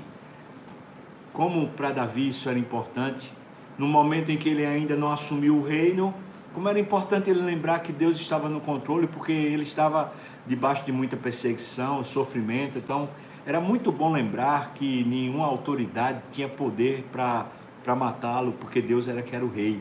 Como 1.33 1.69
para 1.69 1.91
Davi 1.91 2.29
isso 2.29 2.49
era 2.49 2.59
importante, 2.59 3.33
no 3.77 3.89
momento 3.89 4.31
em 4.31 4.37
que 4.37 4.49
ele 4.49 4.65
ainda 4.65 4.95
não 4.95 5.11
assumiu 5.11 5.57
o 5.57 5.67
reino, 5.67 6.15
como 6.55 6.69
era 6.69 6.79
importante 6.79 7.29
ele 7.29 7.43
lembrar 7.43 7.81
que 7.81 7.93
Deus 7.93 8.21
estava 8.21 8.49
no 8.49 8.61
controle, 8.61 9.09
porque 9.09 9.33
ele 9.33 9.65
estava 9.65 10.13
debaixo 10.47 10.85
de 10.85 10.93
muita 10.93 11.17
perseguição, 11.17 12.05
sofrimento. 12.05 12.79
Então, 12.79 13.09
era 13.45 13.61
muito 13.61 13.91
bom 13.91 14.13
lembrar 14.13 14.73
que 14.75 15.03
nenhuma 15.05 15.45
autoridade 15.45 16.21
tinha 16.31 16.49
poder 16.49 17.05
para 17.11 17.97
matá-lo, 17.97 18.53
porque 18.53 18.81
Deus 18.81 19.09
era 19.09 19.21
que 19.21 19.35
era 19.35 19.45
o 19.45 19.51
rei. 19.51 19.81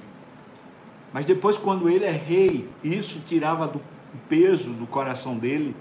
Mas 1.14 1.26
depois, 1.26 1.58
quando 1.58 1.88
ele 1.88 2.06
é 2.06 2.12
rei, 2.12 2.68
isso 2.84 3.22
tirava 3.26 3.68
do 3.68 3.80
peso 4.28 4.72
do 4.74 4.88
coração 4.88 5.38
dele 5.38 5.76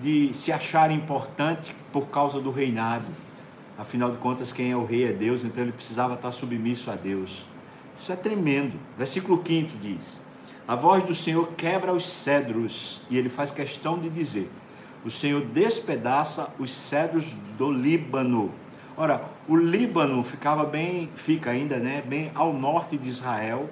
de 0.00 0.32
se 0.32 0.50
achar 0.50 0.90
importante 0.90 1.74
por 1.92 2.06
causa 2.06 2.40
do 2.40 2.50
reinado. 2.50 3.06
Afinal 3.78 4.10
de 4.10 4.16
contas, 4.16 4.52
quem 4.52 4.72
é 4.72 4.76
o 4.76 4.84
rei 4.84 5.04
é 5.04 5.12
Deus, 5.12 5.44
então 5.44 5.62
ele 5.62 5.72
precisava 5.72 6.14
estar 6.14 6.32
submisso 6.32 6.90
a 6.90 6.94
Deus. 6.94 7.44
Isso 7.96 8.10
é 8.10 8.16
tremendo. 8.16 8.72
Versículo 8.96 9.42
5 9.46 9.76
diz: 9.78 10.20
a 10.70 10.76
voz 10.76 11.02
do 11.02 11.16
Senhor 11.16 11.48
quebra 11.56 11.92
os 11.92 12.06
cedros, 12.06 13.00
e 13.10 13.18
ele 13.18 13.28
faz 13.28 13.50
questão 13.50 13.98
de 13.98 14.08
dizer: 14.08 14.48
o 15.04 15.10
Senhor 15.10 15.44
despedaça 15.46 16.48
os 16.60 16.72
cedros 16.72 17.34
do 17.58 17.72
Líbano. 17.72 18.52
Ora, 18.96 19.24
o 19.48 19.56
Líbano 19.56 20.22
ficava 20.22 20.64
bem, 20.64 21.10
fica 21.16 21.50
ainda, 21.50 21.76
né, 21.76 22.04
bem 22.06 22.30
ao 22.36 22.52
norte 22.52 22.96
de 22.96 23.08
Israel, 23.08 23.68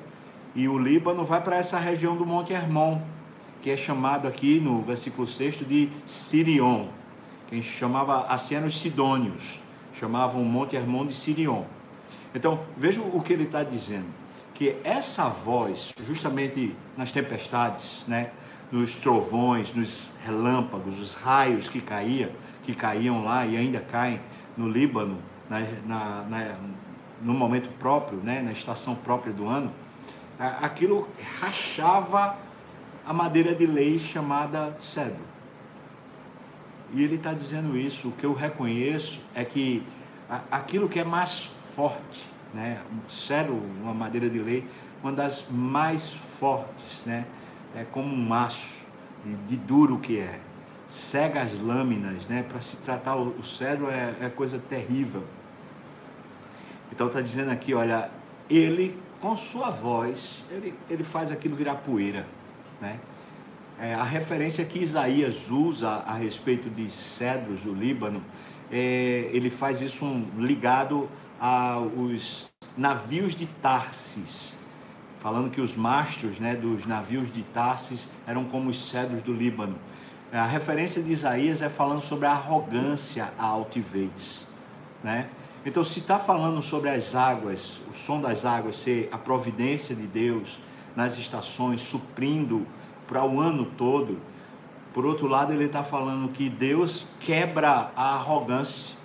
e 0.54 0.68
o 0.68 0.78
Líbano 0.78 1.24
vai 1.24 1.40
para 1.40 1.56
essa 1.56 1.78
região 1.78 2.16
do 2.16 2.26
Monte 2.26 2.52
Hermon, 2.52 3.00
que 3.62 3.70
é 3.70 3.76
chamado 3.76 4.26
aqui 4.26 4.60
no 4.60 4.80
versículo 4.82 5.26
6 5.26 5.66
de 5.66 5.90
Sirion. 6.06 6.86
Quem 7.48 7.62
chamava 7.62 8.26
assim 8.26 8.54
eram 8.54 8.66
os 8.66 8.78
sidônios, 8.78 9.60
chamavam 9.94 10.42
o 10.42 10.44
Monte 10.44 10.76
Hermon 10.76 11.06
de 11.06 11.14
Sirion. 11.14 11.64
Então, 12.34 12.60
veja 12.76 13.00
o 13.00 13.20
que 13.22 13.32
ele 13.32 13.44
está 13.44 13.62
dizendo 13.62 14.18
que 14.58 14.76
essa 14.82 15.28
voz, 15.28 15.94
justamente 16.04 16.74
nas 16.96 17.12
tempestades, 17.12 18.04
né, 18.08 18.30
nos 18.72 18.96
trovões, 18.96 19.72
nos 19.72 20.10
relâmpagos, 20.24 20.98
os 20.98 21.14
raios 21.14 21.68
que 21.68 21.80
caíam, 21.80 22.30
que 22.64 22.74
caíam 22.74 23.24
lá 23.24 23.46
e 23.46 23.56
ainda 23.56 23.78
caem 23.78 24.20
no 24.56 24.68
Líbano, 24.68 25.18
na, 25.48 25.60
na, 25.86 26.22
na, 26.28 26.54
no 27.22 27.34
momento 27.34 27.70
próprio, 27.78 28.18
né, 28.18 28.42
na 28.42 28.50
estação 28.50 28.96
própria 28.96 29.32
do 29.32 29.46
ano, 29.46 29.72
aquilo 30.38 31.08
rachava 31.40 32.36
a 33.04 33.12
madeira 33.12 33.54
de 33.54 33.66
lei 33.66 33.98
chamada 33.98 34.76
cedro. 34.80 35.28
E 36.92 37.02
ele 37.02 37.16
está 37.16 37.32
dizendo 37.32 37.76
isso. 37.76 38.08
O 38.08 38.12
que 38.12 38.24
eu 38.24 38.32
reconheço 38.32 39.20
é 39.34 39.44
que 39.44 39.82
aquilo 40.50 40.88
que 40.88 41.00
é 41.00 41.04
mais 41.04 41.46
forte, 41.74 42.26
né? 42.54 42.80
Um 42.92 43.08
cedro, 43.08 43.54
uma 43.82 43.92
madeira 43.92 44.28
de 44.28 44.38
lei, 44.38 44.66
uma 45.02 45.12
das 45.12 45.46
mais 45.50 46.12
fortes, 46.12 47.04
né? 47.04 47.26
É 47.74 47.84
como 47.84 48.14
um 48.14 48.16
maço 48.16 48.84
de, 49.24 49.34
de 49.48 49.56
duro 49.56 49.98
que 49.98 50.18
é. 50.18 50.40
Cega 50.88 51.42
as 51.42 51.58
lâminas, 51.60 52.26
né? 52.26 52.42
Para 52.48 52.60
se 52.60 52.78
tratar 52.78 53.16
o, 53.16 53.28
o 53.38 53.44
cedro 53.44 53.90
é, 53.90 54.14
é 54.22 54.28
coisa 54.28 54.58
terrível. 54.58 55.24
Então 56.90 57.08
está 57.08 57.20
dizendo 57.20 57.50
aqui, 57.50 57.74
olha, 57.74 58.10
ele 58.48 58.98
com 59.20 59.36
sua 59.36 59.70
voz, 59.70 60.42
ele, 60.50 60.74
ele 60.88 61.04
faz 61.04 61.30
aquilo 61.30 61.54
virar 61.54 61.76
poeira, 61.76 62.26
né? 62.80 62.98
É, 63.80 63.94
a 63.94 64.02
referência 64.02 64.64
que 64.64 64.80
Isaías 64.80 65.50
usa 65.50 65.88
a 65.88 66.14
respeito 66.14 66.68
de 66.68 66.90
cedros 66.90 67.60
do 67.60 67.72
Líbano, 67.72 68.22
é, 68.72 69.30
ele 69.32 69.50
faz 69.50 69.80
isso 69.80 70.04
um, 70.04 70.28
ligado 70.36 71.08
aos 71.38 72.50
navios 72.76 73.36
de 73.36 73.46
Tarsis, 73.46 74.56
falando 75.20 75.50
que 75.50 75.60
os 75.60 75.76
mastros 75.76 76.40
né, 76.40 76.56
dos 76.56 76.86
navios 76.86 77.32
de 77.32 77.42
Tarsis 77.42 78.10
eram 78.26 78.46
como 78.46 78.70
os 78.70 78.90
cedros 78.90 79.22
do 79.22 79.32
Líbano. 79.32 79.78
A 80.32 80.44
referência 80.44 81.00
de 81.00 81.12
Isaías 81.12 81.62
é 81.62 81.68
falando 81.68 82.00
sobre 82.00 82.26
a 82.26 82.32
arrogância, 82.32 83.32
a 83.38 83.46
altivez. 83.46 84.46
Né? 85.02 85.28
Então, 85.68 85.84
se 85.84 85.98
está 85.98 86.18
falando 86.18 86.62
sobre 86.62 86.88
as 86.88 87.14
águas, 87.14 87.78
o 87.90 87.94
som 87.94 88.22
das 88.22 88.46
águas 88.46 88.74
ser 88.74 89.06
a 89.12 89.18
providência 89.18 89.94
de 89.94 90.06
Deus 90.06 90.58
nas 90.96 91.18
estações, 91.18 91.82
suprindo 91.82 92.66
para 93.06 93.22
o 93.22 93.38
ano 93.38 93.66
todo, 93.76 94.18
por 94.94 95.04
outro 95.04 95.26
lado, 95.26 95.52
ele 95.52 95.64
está 95.64 95.82
falando 95.82 96.32
que 96.32 96.48
Deus 96.48 97.10
quebra 97.20 97.92
a 97.94 98.14
arrogância 98.14 98.96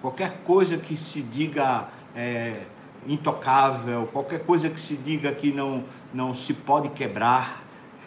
qualquer 0.00 0.44
coisa 0.44 0.78
que 0.78 0.96
se 0.96 1.22
diga 1.22 1.88
é, 2.14 2.62
intocável, 3.08 4.08
qualquer 4.12 4.46
coisa 4.46 4.70
que 4.70 4.78
se 4.78 4.96
diga 4.96 5.32
que 5.32 5.50
não, 5.50 5.82
não 6.14 6.32
se 6.32 6.54
pode 6.54 6.88
quebrar, 6.90 7.64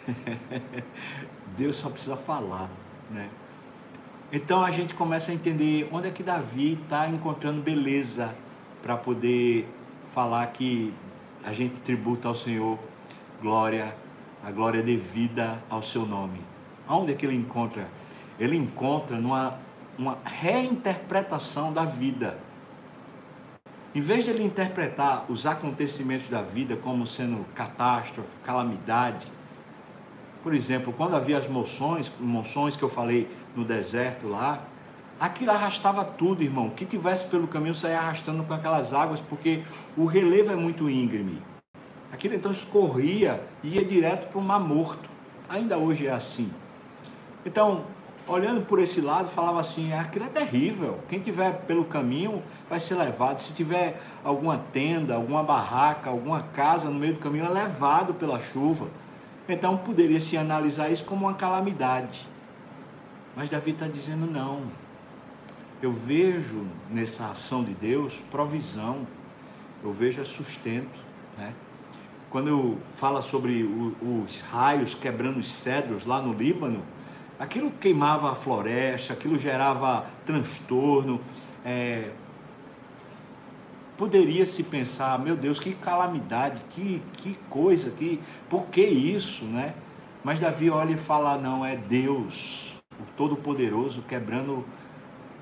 Deus 1.54 1.76
só 1.76 1.90
precisa 1.90 2.16
falar, 2.16 2.70
né? 3.10 3.28
Então 4.32 4.62
a 4.62 4.70
gente 4.70 4.94
começa 4.94 5.32
a 5.32 5.34
entender 5.34 5.88
onde 5.90 6.06
é 6.06 6.10
que 6.12 6.22
Davi 6.22 6.78
está 6.80 7.08
encontrando 7.08 7.60
beleza 7.60 8.32
para 8.80 8.96
poder 8.96 9.68
falar 10.14 10.46
que 10.48 10.94
a 11.44 11.52
gente 11.52 11.74
tributa 11.80 12.28
ao 12.28 12.34
Senhor 12.36 12.78
glória, 13.42 13.94
a 14.44 14.50
glória 14.52 14.82
devida 14.82 15.60
ao 15.68 15.82
seu 15.82 16.06
nome. 16.06 16.40
Aonde 16.86 17.12
é 17.12 17.14
que 17.16 17.26
ele 17.26 17.34
encontra? 17.34 17.88
Ele 18.38 18.56
encontra 18.56 19.16
numa 19.16 19.58
uma 19.98 20.16
reinterpretação 20.24 21.72
da 21.72 21.84
vida. 21.84 22.38
Em 23.94 24.00
vez 24.00 24.24
de 24.24 24.30
ele 24.30 24.42
interpretar 24.42 25.26
os 25.28 25.44
acontecimentos 25.44 26.28
da 26.28 26.40
vida 26.40 26.76
como 26.76 27.06
sendo 27.06 27.44
catástrofe, 27.54 28.30
calamidade, 28.44 29.26
por 30.42 30.54
exemplo, 30.54 30.92
quando 30.92 31.16
havia 31.16 31.36
as 31.36 31.46
moções, 31.46 32.10
moções 32.18 32.76
que 32.76 32.82
eu 32.82 32.88
falei 32.88 33.28
no 33.54 33.64
deserto 33.64 34.28
lá, 34.28 34.62
aquilo 35.18 35.50
arrastava 35.50 36.04
tudo, 36.04 36.42
irmão. 36.42 36.70
Que 36.70 36.84
tivesse 36.84 37.26
pelo 37.26 37.46
caminho 37.46 37.74
saia 37.74 37.98
arrastando 37.98 38.42
com 38.44 38.54
aquelas 38.54 38.94
águas, 38.94 39.20
porque 39.20 39.62
o 39.96 40.06
relevo 40.06 40.52
é 40.52 40.56
muito 40.56 40.88
íngreme. 40.88 41.42
Aquilo 42.12 42.34
então 42.34 42.50
escorria 42.50 43.40
e 43.62 43.76
ia 43.76 43.84
direto 43.84 44.28
para 44.28 44.38
o 44.38 44.42
mar 44.42 44.58
morto. 44.58 45.08
Ainda 45.48 45.78
hoje 45.78 46.06
é 46.06 46.10
assim. 46.10 46.50
Então, 47.44 47.84
olhando 48.26 48.62
por 48.66 48.78
esse 48.78 49.00
lado, 49.00 49.28
falava 49.28 49.60
assim: 49.60 49.92
aquilo 49.92 50.24
é 50.24 50.28
terrível. 50.28 50.98
Quem 51.08 51.20
tiver 51.20 51.52
pelo 51.66 51.84
caminho 51.84 52.42
vai 52.68 52.80
ser 52.80 52.94
levado. 52.94 53.40
Se 53.40 53.52
tiver 53.52 54.00
alguma 54.24 54.58
tenda, 54.72 55.14
alguma 55.14 55.42
barraca, 55.42 56.10
alguma 56.10 56.42
casa 56.42 56.88
no 56.88 56.98
meio 56.98 57.14
do 57.14 57.20
caminho, 57.20 57.44
é 57.44 57.48
levado 57.48 58.14
pela 58.14 58.38
chuva. 58.38 58.88
Então 59.48 59.76
poderia 59.76 60.20
se 60.20 60.36
analisar 60.36 60.90
isso 60.90 61.04
como 61.04 61.26
uma 61.26 61.34
calamidade. 61.34 62.28
Mas 63.36 63.48
Davi 63.48 63.72
está 63.72 63.86
dizendo: 63.86 64.30
não. 64.30 64.64
Eu 65.82 65.92
vejo 65.92 66.66
nessa 66.90 67.30
ação 67.30 67.64
de 67.64 67.72
Deus 67.72 68.20
provisão, 68.30 69.06
eu 69.82 69.90
vejo 69.90 70.22
sustento. 70.24 71.00
Né? 71.38 71.54
Quando 72.28 72.78
fala 72.94 73.22
sobre 73.22 73.64
os 73.64 74.40
raios 74.42 74.94
quebrando 74.94 75.38
os 75.38 75.50
cedros 75.50 76.04
lá 76.04 76.20
no 76.20 76.34
Líbano, 76.34 76.82
aquilo 77.38 77.70
queimava 77.70 78.30
a 78.30 78.34
floresta, 78.34 79.14
aquilo 79.14 79.38
gerava 79.38 80.04
transtorno. 80.26 81.20
É, 81.64 82.10
poderia 83.96 84.46
se 84.46 84.62
pensar, 84.62 85.18
meu 85.18 85.36
Deus, 85.36 85.58
que 85.58 85.74
calamidade, 85.74 86.60
que, 86.70 87.02
que 87.14 87.38
coisa, 87.48 87.90
que, 87.90 88.20
por 88.48 88.66
que 88.66 88.84
isso, 88.84 89.44
né? 89.46 89.74
Mas 90.22 90.38
Davi 90.38 90.70
olha 90.70 90.92
e 90.92 90.96
fala: 90.96 91.38
não, 91.38 91.64
é 91.64 91.76
Deus, 91.76 92.79
o 93.00 93.04
Todo-Poderoso, 93.16 94.02
quebrando 94.02 94.64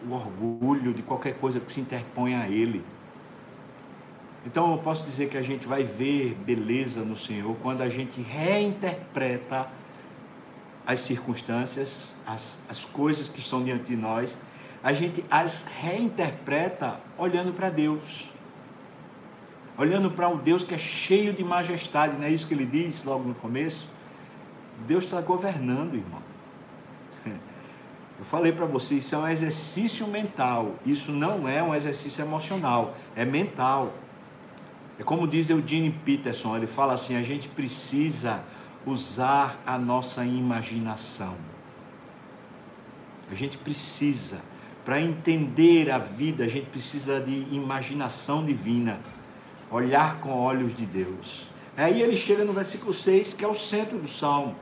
o 0.07 0.12
orgulho 0.12 0.95
de 0.95 1.03
qualquer 1.03 1.35
coisa 1.35 1.59
que 1.61 1.73
se 1.73 1.81
interponha 1.81 2.41
a 2.41 2.49
Ele. 2.49 2.85
Então 4.47 4.73
eu 4.73 4.79
posso 4.79 5.05
dizer 5.05 5.29
que 5.29 5.37
a 5.37 5.43
gente 5.43 5.67
vai 5.67 5.83
ver 5.83 6.35
beleza 6.35 7.05
no 7.05 7.17
Senhor 7.17 7.57
quando 7.62 7.83
a 7.83 7.88
gente 7.88 8.21
reinterpreta 8.21 9.69
as 10.87 11.00
circunstâncias, 11.00 12.15
as, 12.27 12.59
as 12.69 12.85
coisas 12.85 13.29
que 13.29 13.41
estão 13.41 13.62
diante 13.62 13.85
de 13.85 13.97
nós, 13.97 14.38
a 14.83 14.93
gente 14.93 15.25
as 15.31 15.65
reinterpreta 15.65 17.00
olhando 17.19 17.53
para 17.53 17.69
Deus. 17.69 18.33
Olhando 19.77 20.11
para 20.11 20.29
um 20.29 20.38
Deus 20.38 20.65
que 20.65 20.75
é 20.75 20.79
cheio 20.79 21.33
de 21.33 21.45
majestade, 21.45 22.17
não 22.17 22.25
é 22.25 22.31
isso 22.31 22.47
que 22.47 22.55
ele 22.55 22.67
diz 22.67 23.05
logo 23.05 23.29
no 23.29 23.35
começo? 23.35 23.88
Deus 24.87 25.05
está 25.05 25.21
governando, 25.21 25.95
irmão. 25.95 26.23
Eu 28.18 28.25
falei 28.25 28.50
para 28.50 28.66
você, 28.66 28.96
isso 28.96 29.14
é 29.14 29.18
um 29.18 29.28
exercício 29.28 30.06
mental, 30.08 30.75
isso 30.84 31.12
não 31.12 31.48
é 31.48 31.62
um 31.62 31.72
exercício 31.72 32.22
emocional, 32.22 32.96
é 33.14 33.25
mental. 33.25 33.94
É 34.98 35.04
como 35.04 35.28
diz 35.28 35.48
Eugene 35.48 35.90
Peterson, 36.04 36.56
ele 36.56 36.66
fala 36.66 36.94
assim: 36.94 37.16
a 37.16 37.22
gente 37.22 37.48
precisa 37.48 38.42
usar 38.84 39.62
a 39.64 39.78
nossa 39.78 40.25
imaginação. 40.25 41.37
A 43.30 43.34
gente 43.34 43.56
precisa, 43.56 44.38
para 44.84 45.00
entender 45.00 45.90
a 45.90 45.98
vida, 45.98 46.44
a 46.44 46.48
gente 46.48 46.66
precisa 46.66 47.20
de 47.20 47.46
imaginação 47.54 48.44
divina, 48.44 48.98
olhar 49.70 50.18
com 50.18 50.30
olhos 50.30 50.75
de 50.75 50.87
Deus. 50.87 51.46
Aí 51.76 52.02
ele 52.02 52.16
chega 52.16 52.44
no 52.44 52.52
versículo 52.52 52.92
6, 52.92 53.34
que 53.34 53.44
é 53.44 53.48
o 53.48 53.54
centro 53.54 53.98
do 53.98 54.08
salmo. 54.08 54.56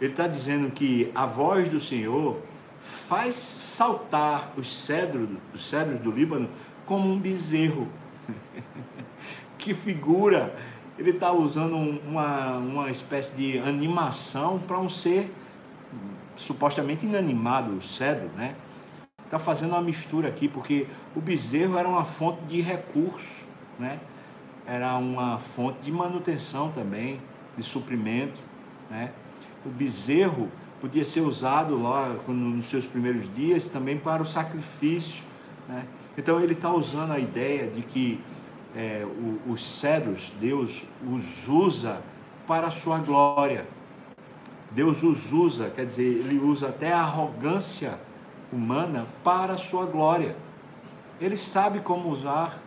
Ele 0.00 0.12
está 0.12 0.28
dizendo 0.28 0.70
que 0.70 1.10
a 1.14 1.26
voz 1.26 1.68
do 1.68 1.80
Senhor 1.80 2.40
faz 2.84 3.34
saltar 3.34 4.52
os 4.56 4.84
cedros, 4.84 5.28
os 5.52 5.66
cedros 5.66 5.98
do 5.98 6.10
Líbano 6.10 6.48
como 6.86 7.10
um 7.10 7.18
bezerro. 7.18 7.88
que 9.58 9.74
figura! 9.74 10.54
Ele 10.96 11.10
está 11.10 11.32
usando 11.32 11.76
uma, 11.76 12.58
uma 12.58 12.90
espécie 12.90 13.34
de 13.34 13.58
animação 13.58 14.60
para 14.60 14.78
um 14.78 14.88
ser 14.88 15.32
supostamente 16.36 17.04
inanimado, 17.04 17.72
o 17.72 17.82
cedro, 17.82 18.28
né? 18.36 18.54
Está 19.24 19.38
fazendo 19.38 19.70
uma 19.70 19.80
mistura 19.80 20.28
aqui, 20.28 20.46
porque 20.46 20.86
o 21.16 21.20
bezerro 21.20 21.76
era 21.76 21.88
uma 21.88 22.04
fonte 22.04 22.42
de 22.42 22.60
recurso, 22.60 23.46
né? 23.78 23.98
Era 24.66 24.96
uma 24.96 25.38
fonte 25.38 25.80
de 25.80 25.90
manutenção 25.90 26.70
também, 26.70 27.20
de 27.56 27.64
suprimento, 27.64 28.38
né? 28.88 29.10
O 29.66 29.70
bezerro 29.70 30.48
podia 30.80 31.04
ser 31.04 31.20
usado 31.22 31.80
lá 31.80 32.16
nos 32.28 32.66
seus 32.66 32.86
primeiros 32.86 33.32
dias 33.34 33.64
também 33.64 33.98
para 33.98 34.22
o 34.22 34.26
sacrifício, 34.26 35.24
né? 35.68 35.84
Então 36.16 36.40
ele 36.40 36.52
está 36.52 36.70
usando 36.72 37.12
a 37.12 37.18
ideia 37.18 37.66
de 37.66 37.82
que 37.82 38.20
é, 38.76 39.06
os 39.46 39.64
cedros, 39.64 40.32
Deus 40.40 40.84
os 41.08 41.48
usa 41.48 42.00
para 42.46 42.68
a 42.68 42.70
sua 42.70 42.98
glória. 42.98 43.66
Deus 44.70 45.02
os 45.02 45.32
usa, 45.32 45.70
quer 45.70 45.86
dizer, 45.86 46.02
ele 46.02 46.38
usa 46.38 46.68
até 46.68 46.92
a 46.92 47.00
arrogância 47.00 47.98
humana 48.52 49.06
para 49.22 49.54
a 49.54 49.56
sua 49.56 49.86
glória. 49.86 50.36
Ele 51.20 51.36
sabe 51.36 51.80
como 51.80 52.08
usar, 52.08 52.60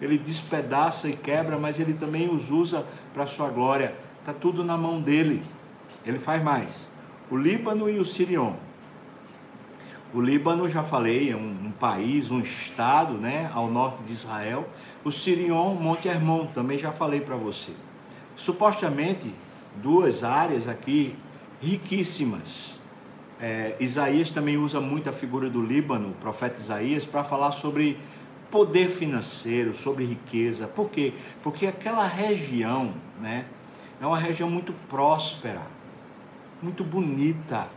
ele 0.00 0.18
despedaça 0.18 1.08
e 1.08 1.16
quebra, 1.16 1.58
mas 1.58 1.80
ele 1.80 1.94
também 1.94 2.28
os 2.28 2.50
usa 2.50 2.86
para 3.14 3.24
a 3.24 3.26
sua 3.26 3.48
glória. 3.48 3.94
Está 4.20 4.32
tudo 4.32 4.62
na 4.62 4.76
mão 4.76 5.00
dele. 5.00 5.42
Ele 6.04 6.18
faz 6.18 6.42
mais. 6.42 6.86
O 7.30 7.36
Líbano 7.36 7.88
e 7.88 7.98
o 7.98 8.04
Sirion 8.04 8.54
o 10.14 10.20
Líbano, 10.20 10.68
já 10.68 10.84
falei, 10.84 11.32
é 11.32 11.36
um, 11.36 11.66
um, 11.66 11.72
país, 11.72 12.30
um 12.30 12.38
estado, 12.38 13.14
né, 13.14 13.50
ao 13.52 13.68
norte 13.68 14.04
de 14.04 14.12
Israel. 14.12 14.68
O 15.02 15.10
Sirion, 15.10 15.74
Monte 15.74 16.06
Hermon, 16.06 16.46
também 16.46 16.78
já 16.78 16.92
falei 16.92 17.20
para 17.20 17.34
você. 17.34 17.72
Supostamente, 18.36 19.34
duas 19.82 20.22
áreas 20.22 20.68
aqui 20.68 21.16
riquíssimas. 21.60 22.74
É, 23.40 23.74
Isaías 23.80 24.30
também 24.30 24.56
usa 24.56 24.80
muito 24.80 25.10
a 25.10 25.12
figura 25.12 25.50
do 25.50 25.60
Líbano, 25.60 26.10
o 26.10 26.14
profeta 26.14 26.60
Isaías, 26.60 27.04
para 27.04 27.24
falar 27.24 27.50
sobre 27.50 27.98
poder 28.52 28.88
financeiro, 28.88 29.74
sobre 29.74 30.04
riqueza. 30.04 30.68
Por 30.68 30.90
quê? 30.90 31.12
Porque 31.42 31.66
aquela 31.66 32.06
região, 32.06 32.94
né, 33.20 33.46
é 34.00 34.06
uma 34.06 34.18
região 34.18 34.48
muito 34.48 34.72
próspera, 34.88 35.62
muito 36.64 36.82
bonita 36.82 37.68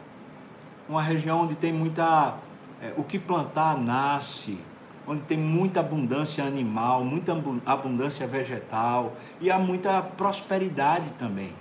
uma 0.88 1.02
região 1.02 1.41
onde 1.41 1.56
tem 1.56 1.73
muita. 1.73 2.36
É, 2.82 2.93
o 2.95 3.04
que 3.04 3.19
plantar 3.19 3.78
nasce, 3.78 4.58
onde 5.06 5.21
tem 5.23 5.38
muita 5.38 5.80
abundância 5.80 6.43
animal, 6.43 7.04
muita 7.04 7.34
abundância 7.65 8.28
vegetal 8.28 9.15
e 9.41 9.50
há 9.52 9.58
muita 9.58 10.02
prosperidade 10.02 11.10
também. 11.13 11.54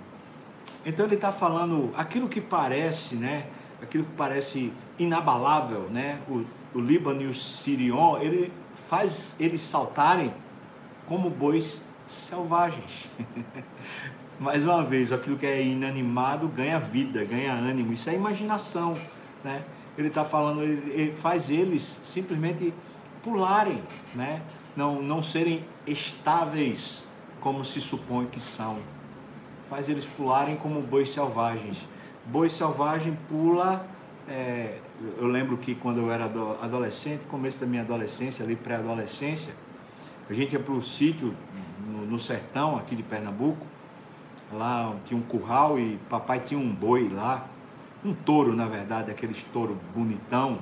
Então 0.85 1.05
ele 1.05 1.15
está 1.15 1.31
falando 1.31 1.91
aquilo 1.97 2.29
que 2.29 2.39
parece, 2.39 3.15
né? 3.15 3.47
Aquilo 3.81 4.05
que 4.05 4.15
parece 4.15 4.71
inabalável, 4.97 5.89
né? 5.89 6.19
O, 6.29 6.45
o 6.75 6.79
Líbano 6.79 7.23
e 7.23 7.27
o 7.27 7.33
Sirion, 7.33 8.17
ele 8.19 8.53
faz 8.75 9.35
eles 9.39 9.61
saltarem 9.61 10.33
como 11.07 11.29
bois 11.29 11.83
selvagens. 12.07 13.09
Mais 14.39 14.65
uma 14.65 14.83
vez, 14.83 15.11
aquilo 15.11 15.37
que 15.37 15.45
é 15.45 15.63
inanimado 15.63 16.47
ganha 16.47 16.79
vida, 16.79 17.23
ganha 17.25 17.53
ânimo. 17.53 17.93
Isso 17.93 18.09
é 18.09 18.13
imaginação 18.13 18.95
né? 19.43 19.63
Ele 19.97 20.09
está 20.09 20.23
falando, 20.23 20.61
ele, 20.61 20.91
ele 20.91 21.11
faz 21.13 21.49
eles 21.49 21.81
simplesmente 22.03 22.73
pularem, 23.23 23.81
né? 24.13 24.41
Não, 24.75 25.01
não 25.01 25.23
serem 25.23 25.65
estáveis 25.87 27.03
como 27.41 27.65
se 27.65 27.81
supõe 27.81 28.27
que 28.27 28.39
são. 28.39 28.77
Faz 29.69 29.89
eles 29.89 30.05
pularem 30.05 30.55
como 30.55 30.81
bois 30.81 31.09
selvagens. 31.09 31.77
Boi 32.25 32.49
selvagem 32.49 33.17
pula. 33.27 33.87
É, 34.27 34.77
eu 35.17 35.27
lembro 35.27 35.57
que 35.57 35.73
quando 35.73 35.99
eu 35.99 36.11
era 36.11 36.25
adolescente, 36.61 37.25
começo 37.25 37.59
da 37.59 37.65
minha 37.65 37.81
adolescência, 37.81 38.43
ali 38.45 38.55
pré-adolescência, 38.55 39.53
a 40.29 40.33
gente 40.33 40.53
ia 40.53 40.59
para 40.59 40.73
o 40.73 40.81
sítio 40.81 41.33
no, 41.87 42.05
no, 42.05 42.19
sertão 42.19 42.75
aqui 42.75 42.95
de 42.95 43.03
Pernambuco. 43.03 43.65
Lá 44.51 44.95
tinha 45.05 45.19
um 45.19 45.23
curral 45.23 45.77
e 45.77 45.99
papai 46.09 46.39
tinha 46.39 46.59
um 46.59 46.73
boi 46.73 47.09
lá 47.09 47.47
um 48.03 48.13
touro, 48.13 48.55
na 48.55 48.65
verdade, 48.65 49.11
aqueles 49.11 49.43
touro 49.51 49.77
bonitão, 49.93 50.59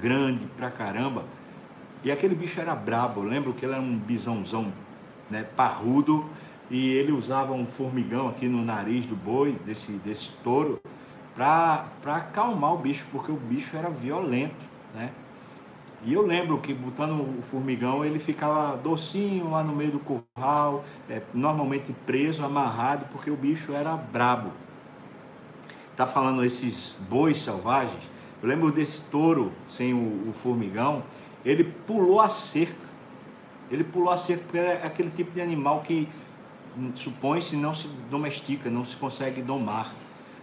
grande 0.00 0.46
pra 0.56 0.70
caramba. 0.70 1.24
E 2.04 2.10
aquele 2.10 2.34
bicho 2.34 2.60
era 2.60 2.74
brabo, 2.74 3.22
eu 3.22 3.28
lembro 3.28 3.52
que 3.52 3.64
ele 3.64 3.72
era 3.72 3.82
um 3.82 3.96
bisãozão, 3.96 4.72
né, 5.30 5.44
parrudo, 5.56 6.24
e 6.70 6.88
ele 6.88 7.12
usava 7.12 7.52
um 7.52 7.66
formigão 7.66 8.28
aqui 8.28 8.46
no 8.46 8.64
nariz 8.64 9.06
do 9.06 9.16
boi, 9.16 9.58
desse, 9.64 9.92
desse 9.92 10.30
touro, 10.44 10.80
para 11.34 11.86
acalmar 12.04 12.74
o 12.74 12.78
bicho, 12.78 13.06
porque 13.10 13.32
o 13.32 13.36
bicho 13.36 13.76
era 13.76 13.90
violento, 13.90 14.64
né? 14.94 15.10
E 16.06 16.14
eu 16.14 16.24
lembro 16.24 16.58
que 16.58 16.72
botando 16.72 17.20
o 17.20 17.42
formigão 17.42 18.02
ele 18.02 18.18
ficava 18.18 18.76
docinho 18.78 19.50
lá 19.50 19.62
no 19.62 19.74
meio 19.74 19.90
do 19.90 19.98
curral, 19.98 20.84
é, 21.10 21.20
normalmente 21.34 21.94
preso, 22.06 22.42
amarrado, 22.42 23.06
porque 23.12 23.30
o 23.30 23.36
bicho 23.36 23.74
era 23.74 23.94
brabo 23.94 24.52
está 25.96 26.06
falando 26.06 26.44
esses 26.44 26.94
bois 27.08 27.40
selvagens, 27.40 28.02
eu 28.42 28.48
lembro 28.48 28.70
desse 28.70 29.00
touro 29.04 29.50
sem 29.66 29.94
o, 29.94 30.28
o, 30.28 30.32
formigão, 30.34 31.02
ele 31.42 31.64
pulou 31.64 32.20
a 32.20 32.28
cerca. 32.28 32.86
Ele 33.70 33.82
pulou 33.82 34.10
a 34.10 34.16
cerca 34.16 34.44
porque 34.44 34.58
é 34.58 34.82
aquele 34.84 35.10
tipo 35.10 35.32
de 35.32 35.40
animal 35.40 35.80
que 35.80 36.06
hum, 36.76 36.92
supõe-se 36.94 37.56
não 37.56 37.72
se 37.72 37.88
domestica, 38.10 38.68
não 38.68 38.84
se 38.84 38.94
consegue 38.96 39.40
domar. 39.40 39.94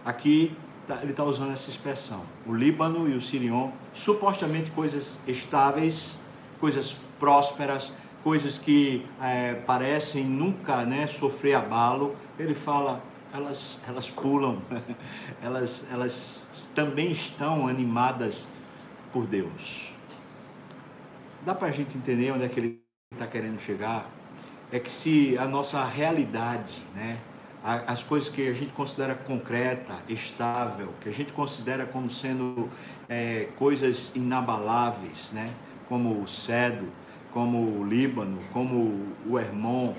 Aqui 0.04 0.56
tá, 0.56 0.63
ele 1.02 1.10
está 1.10 1.24
usando 1.24 1.52
essa 1.52 1.70
expressão. 1.70 2.22
O 2.46 2.54
Líbano 2.54 3.08
e 3.08 3.14
o 3.14 3.20
Sirion, 3.20 3.70
supostamente 3.92 4.70
coisas 4.70 5.18
estáveis, 5.26 6.16
coisas 6.60 6.96
prósperas, 7.18 7.92
coisas 8.22 8.58
que 8.58 9.06
é, 9.20 9.54
parecem 9.54 10.24
nunca 10.24 10.84
né, 10.84 11.06
sofrer 11.06 11.54
abalo. 11.54 12.14
Ele 12.38 12.54
fala 12.54 13.02
elas, 13.32 13.80
elas 13.86 14.08
pulam, 14.08 14.62
elas, 15.42 15.84
elas 15.90 16.46
também 16.74 17.10
estão 17.10 17.66
animadas 17.66 18.46
por 19.12 19.26
Deus. 19.26 19.92
Dá 21.44 21.54
para 21.54 21.68
a 21.68 21.70
gente 21.70 21.98
entender 21.98 22.30
onde 22.30 22.44
é 22.44 22.48
que 22.48 22.60
ele 22.60 22.82
está 23.12 23.26
querendo 23.26 23.60
chegar? 23.60 24.08
É 24.70 24.78
que 24.78 24.90
se 24.90 25.36
a 25.36 25.46
nossa 25.46 25.84
realidade, 25.84 26.72
né, 26.94 27.18
as 27.64 28.02
coisas 28.02 28.28
que 28.28 28.46
a 28.46 28.52
gente 28.52 28.74
considera 28.74 29.14
concreta, 29.14 29.94
estável, 30.06 30.90
que 31.00 31.08
a 31.08 31.12
gente 31.12 31.32
considera 31.32 31.86
como 31.86 32.10
sendo 32.10 32.68
é, 33.08 33.48
coisas 33.56 34.12
inabaláveis, 34.14 35.30
né, 35.32 35.50
como 35.88 36.20
o 36.20 36.28
cedro, 36.28 36.88
como 37.32 37.80
o 37.80 37.88
Líbano, 37.88 38.38
como 38.52 39.06
o 39.26 39.38
Hermon, 39.38 39.94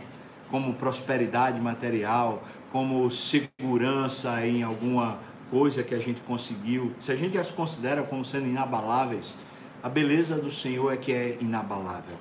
como 0.51 0.75
prosperidade 0.75 1.59
material, 1.59 2.43
como 2.71 3.09
segurança 3.09 4.45
em 4.45 4.61
alguma 4.61 5.17
coisa 5.49 5.81
que 5.81 5.95
a 5.95 5.99
gente 5.99 6.21
conseguiu, 6.21 6.93
se 6.99 7.11
a 7.11 7.15
gente 7.15 7.35
as 7.35 7.49
considera 7.49 8.03
como 8.03 8.23
sendo 8.23 8.47
inabaláveis, 8.47 9.33
a 9.81 9.89
beleza 9.89 10.35
do 10.35 10.51
Senhor 10.51 10.93
é 10.93 10.97
que 10.97 11.11
é 11.11 11.37
inabalável. 11.41 12.17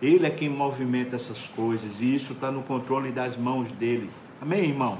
Ele 0.00 0.26
é 0.26 0.30
quem 0.30 0.48
movimenta 0.48 1.16
essas 1.16 1.46
coisas 1.46 2.02
e 2.02 2.14
isso 2.14 2.34
está 2.34 2.50
no 2.50 2.62
controle 2.62 3.10
das 3.10 3.36
mãos 3.36 3.72
dele. 3.72 4.10
Amém, 4.40 4.66
irmão? 4.66 4.98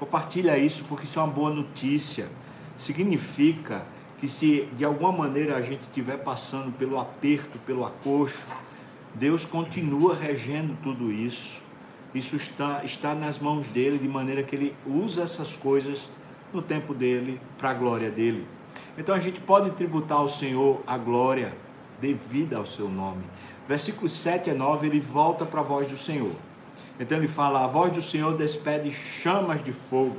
Compartilha 0.00 0.58
isso 0.58 0.84
porque 0.88 1.04
isso 1.04 1.20
é 1.20 1.22
uma 1.22 1.32
boa 1.32 1.48
notícia. 1.48 2.28
Significa 2.76 3.86
que 4.18 4.26
se 4.26 4.68
de 4.76 4.84
alguma 4.84 5.12
maneira 5.12 5.56
a 5.56 5.62
gente 5.62 5.82
estiver 5.82 6.16
passando 6.16 6.76
pelo 6.76 6.98
aperto, 6.98 7.56
pelo 7.60 7.86
acocho, 7.86 8.44
Deus 9.14 9.44
continua 9.44 10.16
regendo 10.16 10.76
tudo 10.82 11.12
isso. 11.12 11.62
Isso 12.12 12.34
está, 12.34 12.82
está 12.84 13.14
nas 13.14 13.38
mãos 13.38 13.68
dele, 13.68 13.96
de 13.96 14.08
maneira 14.08 14.42
que 14.42 14.56
ele 14.56 14.74
usa 14.84 15.22
essas 15.22 15.54
coisas 15.54 16.08
no 16.52 16.60
tempo 16.60 16.92
dele, 16.92 17.40
para 17.56 17.70
a 17.70 17.74
glória 17.74 18.10
dele. 18.10 18.44
Então 18.96 19.14
a 19.14 19.20
gente 19.20 19.40
pode 19.40 19.70
tributar 19.70 20.18
ao 20.18 20.28
Senhor 20.28 20.82
a 20.84 20.98
glória 20.98 21.56
devida 22.00 22.56
ao 22.56 22.66
seu 22.66 22.88
nome. 22.88 23.22
Versículos 23.68 24.10
7 24.12 24.50
a 24.50 24.54
9, 24.54 24.88
ele 24.88 24.98
volta 24.98 25.46
para 25.46 25.60
a 25.60 25.64
voz 25.64 25.86
do 25.86 25.96
Senhor. 25.96 26.47
Então 26.98 27.18
ele 27.18 27.28
fala: 27.28 27.64
A 27.64 27.66
voz 27.66 27.92
do 27.92 28.02
Senhor 28.02 28.36
despede 28.36 28.92
chamas 28.92 29.62
de 29.62 29.72
fogo. 29.72 30.16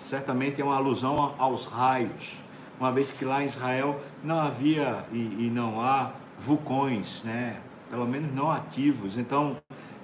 Certamente 0.00 0.60
é 0.60 0.64
uma 0.64 0.76
alusão 0.76 1.34
aos 1.38 1.64
raios, 1.64 2.34
uma 2.78 2.92
vez 2.92 3.10
que 3.10 3.24
lá 3.24 3.42
em 3.42 3.46
Israel 3.46 4.00
não 4.22 4.38
havia 4.38 5.04
e, 5.10 5.18
e 5.18 5.50
não 5.52 5.80
há 5.80 6.12
vulcões, 6.38 7.24
né? 7.24 7.56
pelo 7.88 8.06
menos 8.06 8.34
não 8.34 8.50
ativos. 8.50 9.16
Então, 9.16 9.56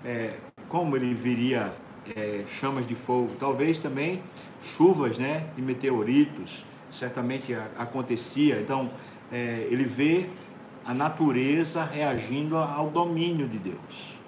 é, 0.05 0.37
como 0.69 0.97
ele 0.97 1.13
viria 1.13 1.75
é, 2.17 2.45
chamas 2.49 2.87
de 2.87 2.95
fogo? 2.95 3.33
Talvez 3.39 3.79
também 3.79 4.23
chuvas 4.63 5.19
né? 5.19 5.47
de 5.55 5.61
meteoritos, 5.61 6.65
certamente 6.91 7.55
acontecia. 7.77 8.59
Então, 8.59 8.91
é, 9.31 9.67
ele 9.71 9.85
vê 9.85 10.27
a 10.85 10.95
natureza 10.95 11.85
reagindo 11.85 12.57
ao 12.57 12.89
domínio 12.89 13.47
de 13.47 13.59
Deus. 13.59 14.20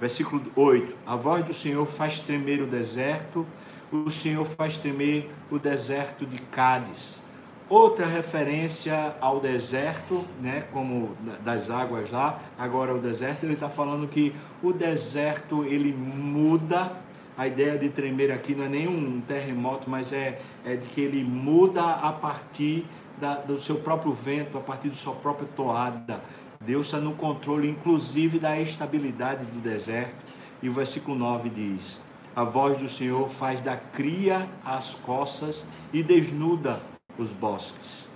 Versículo 0.00 0.42
8: 0.56 0.96
A 1.06 1.14
voz 1.14 1.44
do 1.44 1.52
Senhor 1.52 1.84
faz 1.86 2.20
tremer 2.20 2.62
o 2.62 2.66
deserto, 2.66 3.46
o 3.92 4.08
Senhor 4.08 4.44
faz 4.44 4.76
tremer 4.76 5.30
o 5.50 5.58
deserto 5.58 6.24
de 6.24 6.38
Cádiz. 6.38 7.20
Outra 7.68 8.04
referência 8.04 9.14
ao 9.20 9.38
deserto, 9.38 10.24
né, 10.40 10.64
como 10.72 11.16
das 11.44 11.70
águas 11.70 12.10
lá, 12.10 12.40
agora 12.58 12.92
o 12.92 12.98
deserto, 12.98 13.44
ele 13.44 13.52
está 13.52 13.68
falando 13.68 14.08
que 14.08 14.34
o 14.62 14.72
deserto 14.72 15.64
ele 15.64 15.92
muda. 15.92 16.92
A 17.38 17.46
ideia 17.46 17.78
de 17.78 17.88
tremer 17.88 18.32
aqui 18.32 18.54
não 18.54 18.64
é 18.64 18.68
nem 18.68 18.88
um 18.88 19.20
terremoto, 19.20 19.88
mas 19.88 20.12
é, 20.12 20.40
é 20.64 20.74
de 20.76 20.86
que 20.88 21.00
ele 21.00 21.22
muda 21.22 21.82
a 21.82 22.12
partir 22.12 22.84
da, 23.20 23.36
do 23.36 23.58
seu 23.58 23.76
próprio 23.76 24.12
vento, 24.12 24.58
a 24.58 24.60
partir 24.60 24.88
da 24.88 24.96
sua 24.96 25.14
própria 25.14 25.48
toada. 25.54 26.20
Deus 26.62 26.86
está 26.86 26.98
no 26.98 27.14
controle, 27.14 27.70
inclusive, 27.70 28.38
da 28.38 28.60
estabilidade 28.60 29.46
do 29.46 29.60
deserto. 29.60 30.14
E 30.62 30.68
o 30.68 30.72
versículo 30.72 31.16
9 31.16 31.48
diz: 31.48 31.98
A 32.36 32.44
voz 32.44 32.76
do 32.76 32.86
Senhor 32.86 33.30
faz 33.30 33.62
da 33.62 33.78
cria 33.78 34.46
as 34.62 34.94
coças 34.94 35.66
e 35.90 36.02
desnuda 36.02 36.82
os 37.16 37.32
bosques. 37.32 38.06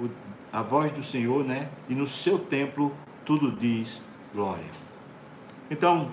O, 0.00 0.08
a 0.50 0.62
voz 0.62 0.92
do 0.92 1.02
Senhor, 1.02 1.44
né? 1.44 1.68
E 1.86 1.94
no 1.94 2.06
seu 2.06 2.38
templo 2.38 2.90
tudo 3.22 3.52
diz 3.52 4.00
glória. 4.32 4.64
Então, 5.70 6.10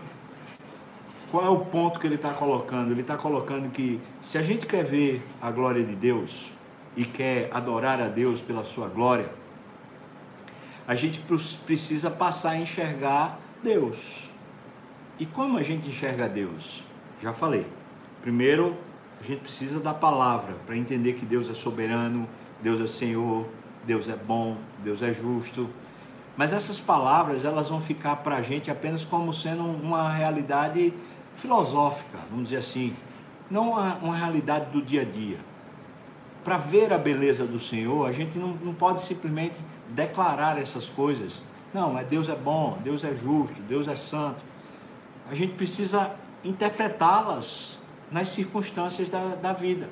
qual 1.32 1.46
é 1.46 1.50
o 1.50 1.60
ponto 1.60 2.02
que 2.02 2.06
ele 2.06 2.16
está 2.16 2.34
colocando? 2.34 2.92
Ele 2.92 3.00
está 3.00 3.16
colocando 3.16 3.72
que 3.72 3.98
se 4.20 4.38
a 4.38 4.44
gente 4.44 4.66
quer 4.66 4.84
ver 4.84 5.26
a 5.42 5.50
glória 5.50 5.86
de 5.86 5.96
Deus 5.96 6.52
e 6.98 7.06
quer 7.06 7.50
adorar 7.54 8.02
a 8.02 8.10
Deus 8.10 8.42
pela 8.42 8.66
sua 8.66 8.90
glória, 8.90 9.40
a 10.88 10.96
gente 10.96 11.22
precisa 11.66 12.10
passar 12.10 12.52
a 12.52 12.58
enxergar 12.58 13.40
Deus. 13.64 14.30
E 15.20 15.26
como 15.26 15.58
a 15.58 15.64
gente 15.64 15.90
enxerga 15.90 16.28
Deus? 16.28 16.84
Já 17.22 17.32
falei. 17.32 17.66
Primeiro, 18.22 18.76
a 19.20 19.24
gente 19.24 19.42
precisa 19.42 19.80
da 19.80 19.94
palavra 19.94 20.56
para 20.66 20.76
entender 20.76 21.14
que 21.14 21.26
Deus 21.26 21.50
é 21.50 21.54
soberano, 21.54 22.28
Deus 22.62 22.82
é 22.82 22.88
Senhor, 22.88 23.48
Deus 23.86 24.08
é 24.10 24.16
bom, 24.16 24.58
Deus 24.84 25.02
é 25.02 25.14
justo. 25.14 25.70
Mas 26.36 26.54
essas 26.54 26.80
palavras 26.80 27.46
elas 27.46 27.70
vão 27.70 27.82
ficar 27.82 28.18
para 28.18 28.38
a 28.38 28.42
gente 28.42 28.72
apenas 28.72 29.04
como 29.04 29.32
sendo 29.34 29.64
uma 29.64 30.12
realidade 30.12 30.94
filosófica, 31.36 32.18
vamos 32.30 32.46
dizer 32.46 32.58
assim, 32.58 32.96
não 33.50 33.72
uma, 33.72 34.16
realidade 34.16 34.72
do 34.72 34.82
dia 34.82 35.02
a 35.02 35.06
dia. 35.06 35.38
Para 36.44 36.58
ver 36.58 36.92
a 36.92 36.98
beleza 36.98 37.46
do 37.46 37.60
Senhor, 37.60 38.08
a 38.08 38.12
gente 38.12 38.38
não, 38.38 38.50
não 38.64 38.74
pode 38.74 39.02
simplesmente 39.02 39.56
declarar 39.94 40.60
essas 40.60 40.90
coisas. 40.90 41.44
Não, 41.74 41.94
mas 41.94 42.08
Deus 42.08 42.28
é 42.28 42.36
bom, 42.36 42.78
Deus 42.84 43.04
é 43.04 43.14
justo, 43.16 43.62
Deus 43.62 43.88
é 43.88 43.96
santo. 43.96 44.42
A 45.30 45.36
gente 45.36 45.54
precisa 45.54 46.16
interpretá-las 46.44 47.78
nas 48.12 48.30
circunstâncias 48.30 49.10
da, 49.10 49.36
da 49.36 49.54
vida. 49.54 49.90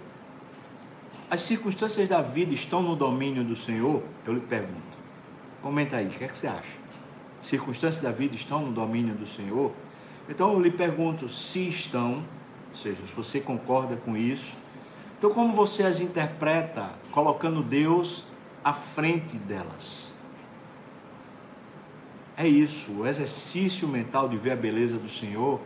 As 1.32 1.42
circunstâncias 1.42 2.10
da 2.10 2.22
vida 2.22 2.54
estão 2.54 2.82
no 2.82 2.96
domínio 2.96 3.44
do 3.44 3.56
Senhor? 3.56 4.04
Eu 4.26 4.34
lhe 4.34 4.42
pergunto. 4.42 4.98
Comenta 5.62 5.98
aí, 5.98 6.08
o 6.08 6.10
que, 6.10 6.24
é 6.24 6.28
que 6.28 6.38
você 6.38 6.48
acha? 6.48 6.80
Circunstâncias 7.42 8.04
da 8.04 8.12
vida 8.12 8.36
estão 8.36 8.66
no 8.66 8.72
domínio 8.72 9.14
do 9.14 9.26
Senhor? 9.26 9.72
Então 10.28 10.54
eu 10.54 10.60
lhe 10.60 10.72
pergunto 10.72 11.30
se 11.30 11.70
estão, 11.70 12.24
ou 12.70 12.76
seja, 12.76 12.98
se 13.06 13.14
você 13.14 13.40
concorda 13.40 13.96
com 13.96 14.18
isso. 14.18 14.54
Então, 15.18 15.32
como 15.32 15.54
você 15.54 15.84
as 15.84 16.00
interpreta 16.00 16.92
colocando 17.12 17.62
Deus 17.62 18.24
à 18.64 18.74
frente 18.74 19.38
delas. 19.38 20.10
É 22.36 22.48
isso, 22.48 22.94
o 22.94 23.08
exercício 23.08 23.88
mental 23.88 24.30
de 24.30 24.38
ver 24.38 24.52
a 24.52 24.56
beleza 24.56 24.98
do 24.98 25.10
Senhor 25.10 25.60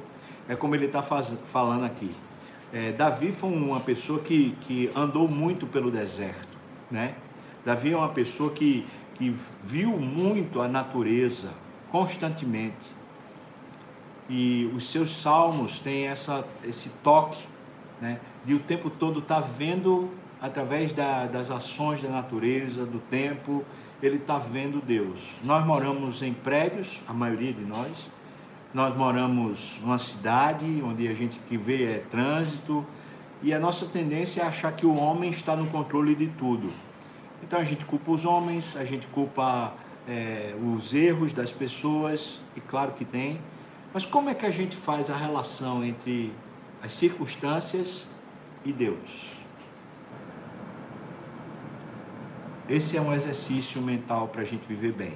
é 0.50 0.56
como 0.56 0.74
ele 0.74 0.86
está 0.86 1.02
falando 1.02 1.86
aqui. 1.86 2.16
É, 2.74 2.92
Davi 2.92 3.32
foi 3.32 3.52
uma 3.52 3.80
pessoa 3.80 4.20
que, 4.20 4.58
que 4.62 4.92
andou 4.96 5.28
muito 5.28 5.68
pelo 5.68 5.92
deserto, 5.92 6.58
né? 6.90 7.14
Davi 7.64 7.94
é 7.94 7.96
uma 7.96 8.10
pessoa 8.10 8.50
que, 8.50 8.88
que 9.14 9.30
viu 9.64 9.92
muito 10.00 10.60
a 10.62 10.68
natureza 10.68 11.52
constantemente. 11.92 12.92
E 14.28 14.72
os 14.76 14.90
seus 14.90 15.16
salmos 15.16 15.78
têm 15.78 16.08
essa, 16.08 16.44
esse 16.64 16.90
toque, 17.04 17.44
né? 18.02 18.20
De 18.44 18.56
o 18.56 18.60
tempo 18.60 18.90
todo 18.90 19.20
estar 19.20 19.42
tá 19.42 19.48
vendo 19.48 20.10
através 20.44 20.92
da, 20.92 21.26
das 21.26 21.50
ações 21.50 22.02
da 22.02 22.10
natureza, 22.10 22.86
do 22.86 23.00
tempo, 23.00 23.64
ele 24.02 24.18
está 24.18 24.38
vendo 24.38 24.86
Deus. 24.86 25.22
Nós 25.42 25.66
moramos 25.66 26.22
em 26.22 26.34
prédios, 26.34 27.00
a 27.08 27.14
maioria 27.14 27.54
de 27.54 27.64
nós. 27.64 28.12
Nós 28.74 28.94
moramos 28.94 29.80
numa 29.82 29.98
cidade 29.98 30.66
onde 30.84 31.08
a 31.08 31.14
gente 31.14 31.40
que 31.48 31.56
vê 31.56 31.86
é 31.86 32.04
trânsito 32.12 32.86
e 33.42 33.54
a 33.54 33.60
nossa 33.60 33.86
tendência 33.86 34.42
é 34.42 34.46
achar 34.46 34.74
que 34.74 34.86
o 34.86 34.94
homem 34.94 35.30
está 35.30 35.56
no 35.56 35.66
controle 35.68 36.14
de 36.14 36.28
tudo. 36.28 36.74
Então 37.42 37.58
a 37.58 37.64
gente 37.64 37.86
culpa 37.86 38.12
os 38.12 38.26
homens, 38.26 38.76
a 38.76 38.84
gente 38.84 39.08
culpa 39.08 39.74
é, 40.06 40.54
os 40.76 40.94
erros 40.94 41.32
das 41.32 41.52
pessoas, 41.52 42.42
e 42.54 42.60
claro 42.60 42.92
que 42.92 43.06
tem. 43.06 43.40
Mas 43.94 44.06
como 44.06 44.30
é 44.30 44.34
que 44.34 44.46
a 44.46 44.52
gente 44.52 44.76
faz 44.76 45.10
a 45.10 45.16
relação 45.16 45.86
entre 45.86 46.34
as 46.82 46.92
circunstâncias 46.92 48.10
e 48.66 48.74
Deus? 48.74 49.43
Esse 52.70 52.96
é 52.96 53.02
um 53.02 53.14
exercício 53.14 53.82
mental 53.82 54.30
para 54.30 54.42
a 54.42 54.46
gente 54.46 54.66
viver 54.68 54.94
bem. 54.94 55.14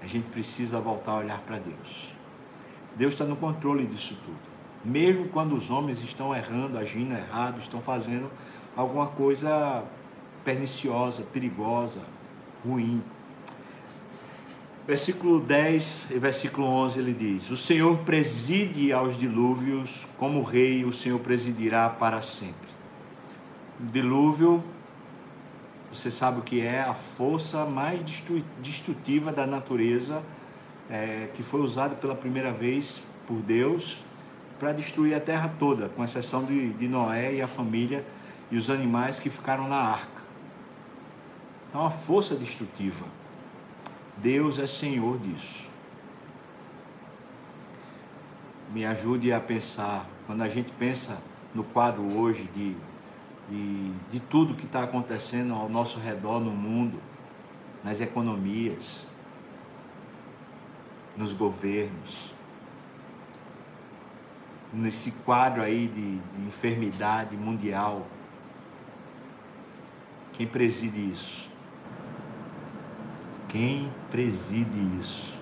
A 0.00 0.06
gente 0.06 0.28
precisa 0.28 0.78
voltar 0.78 1.12
a 1.12 1.16
olhar 1.16 1.38
para 1.40 1.58
Deus. 1.58 2.14
Deus 2.94 3.14
está 3.14 3.24
no 3.24 3.36
controle 3.36 3.84
disso 3.86 4.16
tudo. 4.24 4.38
Mesmo 4.84 5.28
quando 5.28 5.56
os 5.56 5.70
homens 5.70 6.02
estão 6.02 6.34
errando, 6.34 6.78
agindo 6.78 7.12
errado, 7.12 7.60
estão 7.60 7.80
fazendo 7.80 8.30
alguma 8.76 9.08
coisa 9.08 9.84
perniciosa, 10.44 11.22
perigosa, 11.22 12.00
ruim. 12.64 13.02
Versículo 14.86 15.40
10 15.40 16.12
e 16.12 16.18
versículo 16.18 16.68
11 16.68 16.98
ele 17.00 17.12
diz: 17.12 17.50
O 17.50 17.56
Senhor 17.56 17.98
preside 17.98 18.92
aos 18.92 19.18
dilúvios, 19.18 20.06
como 20.16 20.42
rei, 20.42 20.84
o 20.84 20.92
Senhor 20.92 21.18
presidirá 21.18 21.90
para 21.90 22.22
sempre. 22.22 22.68
O 23.80 23.86
dilúvio 23.86 24.64
você 25.92 26.10
sabe 26.10 26.40
o 26.40 26.42
que 26.42 26.60
é 26.60 26.80
a 26.80 26.94
força 26.94 27.64
mais 27.64 28.00
destrutiva 28.60 29.32
da 29.32 29.46
natureza, 29.46 30.22
é, 30.90 31.28
que 31.34 31.42
foi 31.42 31.60
usada 31.60 31.94
pela 31.94 32.14
primeira 32.14 32.52
vez 32.52 33.00
por 33.26 33.36
Deus 33.36 34.02
para 34.58 34.72
destruir 34.72 35.14
a 35.14 35.20
terra 35.20 35.50
toda, 35.58 35.88
com 35.90 36.04
exceção 36.04 36.44
de, 36.44 36.72
de 36.74 36.88
Noé 36.88 37.34
e 37.34 37.42
a 37.42 37.46
família 37.46 38.04
e 38.50 38.56
os 38.56 38.68
animais 38.68 39.20
que 39.20 39.30
ficaram 39.30 39.68
na 39.68 39.76
arca. 39.76 40.22
Então, 41.68 41.84
a 41.84 41.90
força 41.90 42.34
destrutiva. 42.34 43.04
Deus 44.16 44.58
é 44.58 44.66
Senhor 44.66 45.18
disso. 45.18 45.68
Me 48.72 48.84
ajude 48.84 49.32
a 49.32 49.40
pensar, 49.40 50.06
quando 50.26 50.42
a 50.42 50.48
gente 50.48 50.72
pensa 50.72 51.18
no 51.54 51.62
quadro 51.62 52.18
hoje 52.18 52.48
de, 52.54 52.76
de, 53.48 53.92
de 54.10 54.20
tudo 54.20 54.54
que 54.54 54.66
está 54.66 54.82
acontecendo 54.82 55.54
ao 55.54 55.68
nosso 55.68 55.98
redor 55.98 56.40
no 56.40 56.50
mundo, 56.50 57.00
nas 57.82 58.00
economias, 58.00 59.06
nos 61.16 61.32
governos, 61.32 62.34
nesse 64.72 65.12
quadro 65.24 65.62
aí 65.62 65.88
de, 65.88 66.18
de 66.18 66.46
enfermidade 66.46 67.36
mundial. 67.36 68.06
Quem 70.32 70.46
preside 70.46 71.10
isso? 71.10 71.48
Quem 73.48 73.90
preside 74.10 74.78
isso? 75.00 75.36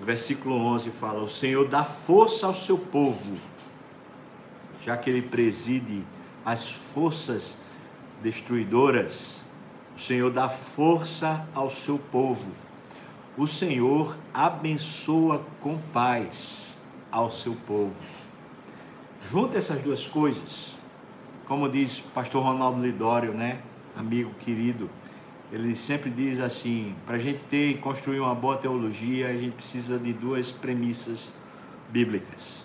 O 0.00 0.04
versículo 0.04 0.56
11 0.56 0.90
fala: 0.90 1.22
O 1.22 1.28
Senhor 1.28 1.68
dá 1.68 1.84
força 1.84 2.46
ao 2.46 2.54
seu 2.54 2.78
povo, 2.78 3.36
já 4.84 4.96
que 4.96 5.08
ele 5.08 5.22
preside 5.22 6.04
as 6.44 6.70
forças 6.70 7.56
destruidoras. 8.22 9.42
O 9.96 10.00
Senhor 10.00 10.30
dá 10.30 10.48
força 10.48 11.46
ao 11.54 11.70
seu 11.70 11.98
povo. 11.98 12.50
O 13.36 13.46
Senhor 13.46 14.16
abençoa 14.32 15.44
com 15.60 15.78
paz 15.92 16.74
ao 17.10 17.30
seu 17.30 17.54
povo. 17.66 17.96
Junta 19.30 19.56
essas 19.56 19.80
duas 19.80 20.06
coisas, 20.06 20.76
como 21.46 21.68
diz 21.68 22.00
pastor 22.00 22.42
Ronaldo 22.42 22.82
Lidório, 22.82 23.32
né? 23.32 23.60
Amigo 23.96 24.30
querido, 24.40 24.90
ele 25.50 25.74
sempre 25.76 26.10
diz 26.10 26.40
assim: 26.40 26.94
para 27.06 27.16
a 27.16 27.18
gente 27.18 27.44
ter 27.44 27.70
e 27.70 27.78
construir 27.78 28.20
uma 28.20 28.34
boa 28.34 28.56
teologia, 28.56 29.28
a 29.28 29.32
gente 29.32 29.52
precisa 29.54 29.98
de 29.98 30.12
duas 30.12 30.50
premissas 30.50 31.32
bíblicas. 31.90 32.63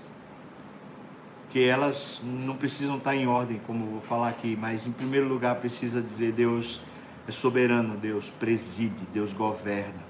Que 1.50 1.66
elas 1.66 2.22
não 2.24 2.56
precisam 2.56 2.98
estar 2.98 3.16
em 3.16 3.28
ordem, 3.28 3.60
como 3.66 3.86
vou 3.86 4.02
falar 4.02 4.30
aqui, 4.30 4.56
mas 4.56 4.86
em 4.86 4.92
primeiro 4.92 5.28
lugar 5.28 5.56
precisa 5.56 6.02
dizer 6.02 6.32
Deus 6.32 6.80
é 7.28 7.32
soberano, 7.32 7.96
Deus 7.96 8.30
preside, 8.40 9.06
Deus 9.14 9.34
governa. 9.34 10.10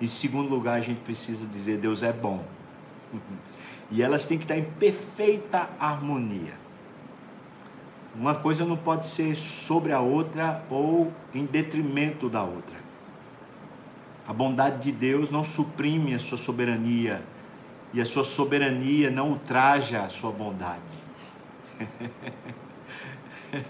Em 0.00 0.06
segundo 0.06 0.48
lugar, 0.48 0.78
a 0.78 0.80
gente 0.80 1.00
precisa 1.00 1.46
dizer 1.46 1.78
Deus 1.78 2.02
é 2.02 2.12
bom. 2.12 2.44
E 3.88 4.02
elas 4.02 4.24
têm 4.24 4.36
que 4.36 4.42
estar 4.42 4.58
em 4.58 4.64
perfeita 4.64 5.70
harmonia. 5.78 6.54
Uma 8.16 8.34
coisa 8.34 8.64
não 8.64 8.76
pode 8.76 9.06
ser 9.06 9.36
sobre 9.36 9.92
a 9.92 10.00
outra 10.00 10.64
ou 10.68 11.12
em 11.32 11.44
detrimento 11.44 12.28
da 12.28 12.42
outra. 12.42 12.76
A 14.26 14.32
bondade 14.32 14.82
de 14.82 14.90
Deus 14.90 15.30
não 15.30 15.44
suprime 15.44 16.14
a 16.14 16.18
sua 16.18 16.36
soberania 16.36 17.22
e 17.96 18.00
a 18.02 18.04
sua 18.04 18.24
soberania 18.24 19.10
não 19.10 19.30
ultraja 19.30 20.02
a 20.02 20.10
sua 20.10 20.30
bondade. 20.30 20.82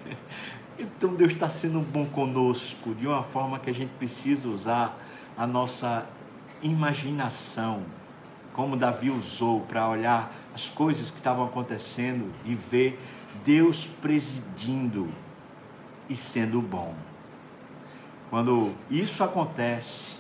então 0.77 1.15
Deus 1.15 1.31
está 1.31 1.49
sendo 1.49 1.79
bom 1.79 2.05
conosco 2.07 2.93
de 2.93 3.07
uma 3.07 3.23
forma 3.23 3.61
que 3.61 3.71
a 3.71 3.73
gente 3.73 3.91
precisa 3.91 4.49
usar 4.49 4.99
a 5.39 5.47
nossa 5.47 6.09
imaginação, 6.61 7.85
como 8.53 8.77
Davi 8.77 9.11
usou 9.11 9.61
para 9.61 9.89
olhar 9.89 10.35
as 10.53 10.69
coisas 10.69 11.09
que 11.09 11.19
estavam 11.19 11.45
acontecendo 11.45 12.33
e 12.45 12.53
ver 12.53 13.01
Deus 13.45 13.87
presidindo 13.87 15.09
e 16.09 16.17
sendo 16.17 16.61
bom. 16.61 16.97
Quando 18.29 18.73
isso 18.91 19.23
acontece, 19.23 20.16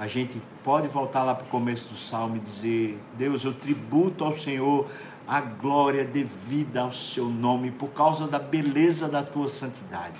a 0.00 0.06
gente 0.06 0.40
pode 0.64 0.88
voltar 0.88 1.24
lá 1.24 1.34
para 1.34 1.44
o 1.44 1.48
começo 1.50 1.90
do 1.90 1.94
salmo 1.94 2.36
e 2.36 2.40
dizer: 2.40 2.98
Deus, 3.18 3.44
eu 3.44 3.52
tributo 3.52 4.24
ao 4.24 4.32
Senhor 4.32 4.88
a 5.28 5.42
glória 5.42 6.06
devida 6.06 6.80
ao 6.80 6.90
seu 6.90 7.26
nome 7.26 7.70
por 7.70 7.90
causa 7.90 8.26
da 8.26 8.38
beleza 8.38 9.10
da 9.10 9.22
tua 9.22 9.46
santidade, 9.46 10.18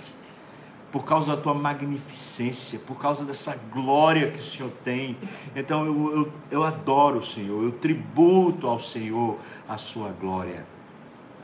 por 0.92 1.06
causa 1.06 1.34
da 1.34 1.40
tua 1.40 1.54
magnificência, 1.54 2.78
por 2.78 2.98
causa 2.98 3.24
dessa 3.24 3.56
glória 3.72 4.30
que 4.30 4.40
o 4.40 4.42
Senhor 4.42 4.70
tem. 4.84 5.16
Então 5.56 5.86
eu, 5.86 6.14
eu, 6.14 6.32
eu 6.50 6.62
adoro 6.62 7.20
o 7.20 7.24
Senhor, 7.24 7.64
eu 7.64 7.72
tributo 7.72 8.66
ao 8.66 8.78
Senhor 8.78 9.38
a 9.66 9.78
sua 9.78 10.10
glória. 10.10 10.66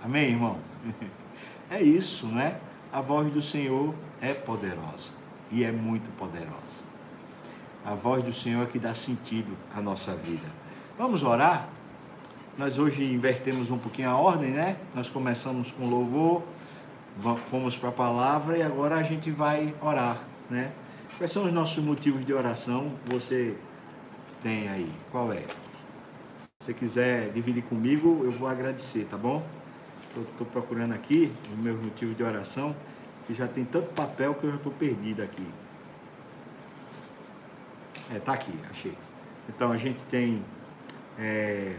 Amém, 0.05 0.33
irmão? 0.33 0.59
É 1.69 1.83
isso, 1.83 2.29
não 2.29 2.41
é? 2.41 2.61
A 2.93 3.01
voz 3.01 3.29
do 3.33 3.43
Senhor 3.43 3.93
é 4.21 4.33
poderosa 4.33 5.11
e 5.51 5.65
é 5.65 5.73
muito 5.73 6.09
poderosa. 6.17 6.96
A 7.87 7.95
voz 7.95 8.25
do 8.25 8.33
Senhor 8.33 8.65
é 8.65 8.67
que 8.67 8.81
dá 8.81 8.93
sentido 8.95 9.57
à 9.73 9.81
nossa 9.81 10.13
vida. 10.17 10.43
Vamos 10.99 11.23
orar? 11.23 11.69
Nós 12.59 12.81
hoje 12.81 13.05
invertemos 13.05 13.71
um 13.71 13.79
pouquinho 13.79 14.11
a 14.11 14.17
ordem, 14.17 14.51
né? 14.51 14.77
Nós 14.93 15.09
começamos 15.09 15.71
com 15.71 15.89
louvor, 15.89 16.43
fomos 17.45 17.77
para 17.77 17.91
a 17.91 17.93
palavra 17.93 18.59
e 18.59 18.63
agora 18.63 18.97
a 18.97 19.05
gente 19.05 19.31
vai 19.31 19.73
orar, 19.81 20.21
né? 20.51 20.73
Quais 21.17 21.31
são 21.31 21.45
os 21.45 21.53
nossos 21.53 21.79
motivos 21.85 22.27
de 22.27 22.35
oração? 22.35 22.91
Você 23.07 23.57
tem 24.43 24.69
aí? 24.69 24.91
Qual 25.13 25.33
é? 25.33 25.45
Se 26.41 26.67
você 26.67 26.75
quiser 26.75 27.31
dividir 27.31 27.63
comigo, 27.63 28.23
eu 28.25 28.33
vou 28.33 28.49
agradecer, 28.49 29.07
tá 29.09 29.17
bom? 29.17 29.47
estou 30.17 30.47
procurando 30.49 30.93
aqui 30.93 31.31
os 31.53 31.59
meus 31.59 31.81
motivos 31.81 32.17
de 32.17 32.25
oração, 32.25 32.75
que 33.29 33.35
já 33.35 33.47
tem 33.47 33.65
tanto 33.65 33.95
papel 33.95 34.35
que 34.35 34.43
eu 34.43 34.51
já 34.51 34.57
estou 34.57 34.73
perdido 34.73 35.23
aqui. 35.23 35.47
É, 38.15 38.19
tá 38.19 38.33
aqui, 38.33 38.53
achei. 38.71 38.97
Então 39.49 39.73
a 39.73 39.77
gente 39.77 40.03
tem 40.05 40.43
é, 41.19 41.77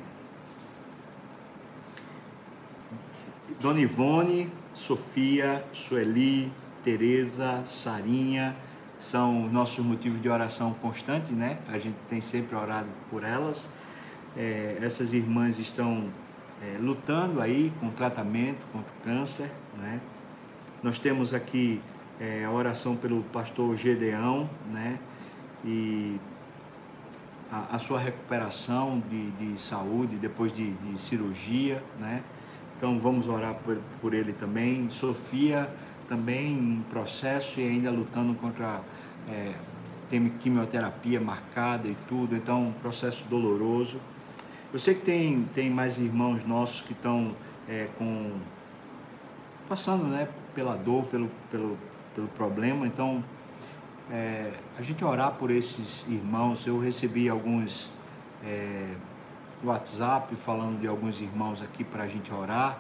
Dona 3.60 3.80
Ivone, 3.80 4.52
Sofia, 4.74 5.66
Sueli, 5.74 6.52
Tereza, 6.84 7.64
Sarinha, 7.66 8.56
são 9.00 9.48
nossos 9.50 9.84
motivos 9.84 10.22
de 10.22 10.30
oração 10.30 10.74
constante, 10.76 11.34
né? 11.34 11.60
A 11.68 11.78
gente 11.78 11.98
tem 12.10 12.22
sempre 12.22 12.56
orado 12.56 12.88
por 13.10 13.24
elas. 13.24 13.68
É, 14.36 14.78
essas 14.82 15.14
irmãs 15.14 15.60
estão 15.60 16.10
é, 16.62 16.78
lutando 16.80 17.42
aí 17.42 17.72
com 17.80 17.90
tratamento 17.90 18.66
contra 18.72 18.92
o 18.92 19.04
câncer, 19.04 19.52
né? 19.78 20.00
Nós 20.82 21.00
temos 21.00 21.34
aqui 21.34 21.82
é, 22.20 22.46
a 22.46 22.52
oração 22.52 22.96
pelo 22.96 23.24
pastor 23.24 23.76
Gedeão, 23.76 24.50
né? 24.72 25.00
E 25.66 26.20
a, 27.52 27.76
a 27.76 27.80
sua 27.80 28.00
recuperação 28.00 29.02
de, 29.10 29.32
de 29.32 29.60
saúde 29.60 30.16
depois 30.18 30.52
de, 30.54 30.72
de, 30.72 31.00
cirurgia, 31.00 31.84
né? 32.00 32.24
Então 32.78 33.00
vamos 33.00 33.28
orar 33.28 33.56
por, 33.56 33.78
por 34.02 34.14
ele 34.14 34.34
também. 34.34 34.90
Sofia 34.90 35.70
também 36.08 36.54
em 36.54 36.86
processo 36.90 37.60
e 37.60 37.68
ainda 37.68 37.90
lutando 37.92 38.34
contra 38.36 38.82
é, 39.30 39.54
tem 40.10 40.30
quimioterapia 40.40 41.20
marcada 41.20 41.88
e 41.88 41.96
tudo, 42.08 42.36
então 42.36 42.68
um 42.68 42.74
processo 42.74 43.26
doloroso. 43.30 44.00
Eu 44.72 44.80
sei 44.80 44.96
que 44.96 45.02
tem, 45.02 45.46
tem 45.54 45.70
mais 45.70 45.98
irmãos 45.98 46.46
nossos 46.46 46.82
que 46.82 46.94
estão 46.94 47.36
é, 47.68 47.88
com 47.98 48.32
passando 49.68 50.06
né, 50.06 50.30
pela 50.56 50.76
dor, 50.76 51.06
pelo, 51.06 51.30
pelo, 51.52 51.78
pelo 52.16 52.28
problema, 52.30 52.88
então 52.88 53.24
é, 54.12 54.52
a 54.78 54.82
gente 54.82 55.04
orar 55.04 55.34
por 55.34 55.52
esses 55.52 56.06
irmãos. 56.08 56.66
Eu 56.66 56.80
recebi 56.80 57.30
alguns 57.30 57.92
é, 58.44 58.94
WhatsApp 59.64 60.36
falando 60.36 60.80
de 60.80 60.88
alguns 60.88 61.20
irmãos 61.22 61.62
aqui 61.62 61.84
para 61.84 62.04
a 62.04 62.08
gente 62.08 62.34
orar 62.34 62.80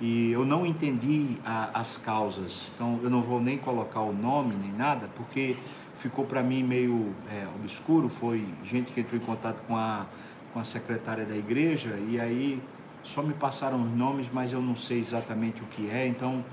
e 0.00 0.32
eu 0.32 0.44
não 0.44 0.66
entendi 0.66 1.36
a, 1.44 1.80
as 1.80 1.96
causas, 1.96 2.66
então 2.74 2.98
eu 3.02 3.08
não 3.08 3.22
vou 3.22 3.40
nem 3.40 3.56
colocar 3.56 4.00
o 4.00 4.12
nome 4.12 4.54
nem 4.54 4.72
nada, 4.72 5.08
porque 5.14 5.56
ficou 5.94 6.24
para 6.24 6.42
mim 6.42 6.62
meio 6.62 7.14
é, 7.30 7.46
obscuro. 7.54 8.08
Foi 8.08 8.44
gente 8.64 8.92
que 8.92 9.00
entrou 9.00 9.20
em 9.20 9.24
contato 9.24 9.60
com 9.66 9.76
a 9.76 10.06
com 10.52 10.60
a 10.60 10.64
secretária 10.64 11.24
da 11.24 11.34
igreja 11.34 11.98
e 12.08 12.18
aí 12.18 12.62
só 13.02 13.22
me 13.22 13.34
passaram 13.34 13.82
os 13.82 13.90
nomes, 13.90 14.30
mas 14.32 14.52
eu 14.52 14.62
não 14.62 14.76
sei 14.76 15.00
exatamente 15.00 15.60
o 15.62 15.66
que 15.66 15.90
é, 15.90 16.06
então 16.06 16.44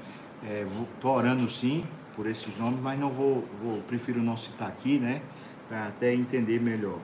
estou 0.43 1.13
é, 1.13 1.17
orando 1.17 1.47
sim 1.49 1.83
por 2.15 2.27
esses 2.27 2.57
nomes, 2.57 2.79
mas 2.81 2.99
não 2.99 3.09
vou, 3.09 3.47
vou 3.61 3.81
prefiro 3.81 4.21
não 4.21 4.35
citar 4.35 4.67
aqui, 4.67 4.97
né, 4.99 5.21
para 5.67 5.87
até 5.87 6.13
entender 6.13 6.59
melhor. 6.59 6.99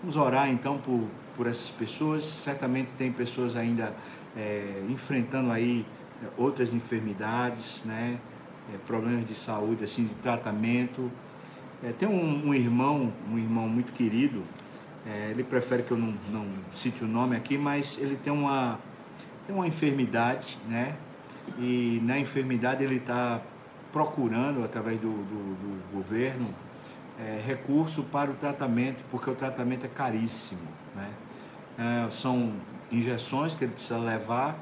Vamos 0.00 0.16
orar 0.16 0.48
então 0.50 0.78
por, 0.78 1.06
por 1.36 1.46
essas 1.46 1.70
pessoas, 1.70 2.24
certamente 2.24 2.92
tem 2.96 3.12
pessoas 3.12 3.56
ainda 3.56 3.94
é, 4.36 4.82
enfrentando 4.88 5.50
aí 5.50 5.84
é, 6.22 6.26
outras 6.36 6.72
enfermidades, 6.72 7.82
né, 7.84 8.18
é, 8.72 8.78
problemas 8.86 9.26
de 9.26 9.34
saúde, 9.34 9.84
assim, 9.84 10.04
de 10.04 10.14
tratamento. 10.16 11.10
É, 11.82 11.92
tem 11.92 12.08
um, 12.08 12.48
um 12.48 12.54
irmão, 12.54 13.12
um 13.30 13.38
irmão 13.38 13.68
muito 13.68 13.92
querido, 13.92 14.42
é, 15.06 15.30
ele 15.30 15.42
prefere 15.42 15.82
que 15.82 15.90
eu 15.90 15.96
não, 15.96 16.14
não 16.30 16.46
cite 16.72 17.04
o 17.04 17.06
nome 17.06 17.36
aqui, 17.36 17.56
mas 17.56 17.98
ele 17.98 18.16
tem 18.16 18.32
uma, 18.32 18.78
tem 19.46 19.54
uma 19.54 19.66
enfermidade, 19.66 20.58
né? 20.68 20.96
E 21.58 22.00
na 22.04 22.18
enfermidade 22.18 22.84
ele 22.84 22.96
está 22.96 23.40
procurando, 23.98 24.64
através 24.64 25.00
do, 25.00 25.10
do, 25.10 25.54
do 25.56 25.92
governo, 25.92 26.54
é, 27.18 27.42
recurso 27.44 28.04
para 28.04 28.30
o 28.30 28.34
tratamento, 28.34 29.02
porque 29.10 29.28
o 29.28 29.34
tratamento 29.34 29.84
é 29.86 29.88
caríssimo, 29.88 30.60
né? 30.94 31.10
É, 31.76 32.10
são 32.10 32.52
injeções 32.92 33.54
que 33.54 33.64
ele 33.64 33.72
precisa 33.72 33.98
levar 33.98 34.56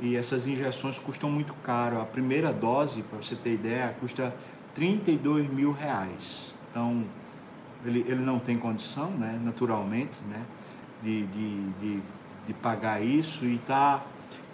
e 0.00 0.16
essas 0.16 0.46
injeções 0.46 0.98
custam 0.98 1.30
muito 1.30 1.52
caro. 1.62 2.00
A 2.00 2.04
primeira 2.06 2.50
dose, 2.50 3.02
para 3.02 3.18
você 3.18 3.36
ter 3.36 3.52
ideia, 3.54 3.94
custa 4.00 4.34
32 4.74 5.50
mil 5.50 5.72
reais. 5.72 6.54
Então, 6.70 7.04
ele, 7.84 8.06
ele 8.08 8.22
não 8.22 8.38
tem 8.38 8.56
condição, 8.56 9.10
né, 9.10 9.38
naturalmente, 9.44 10.16
né, 10.30 10.42
de, 11.02 11.26
de, 11.26 11.70
de, 11.72 12.02
de 12.46 12.54
pagar 12.54 13.02
isso 13.02 13.44
e 13.44 13.56
está 13.56 14.02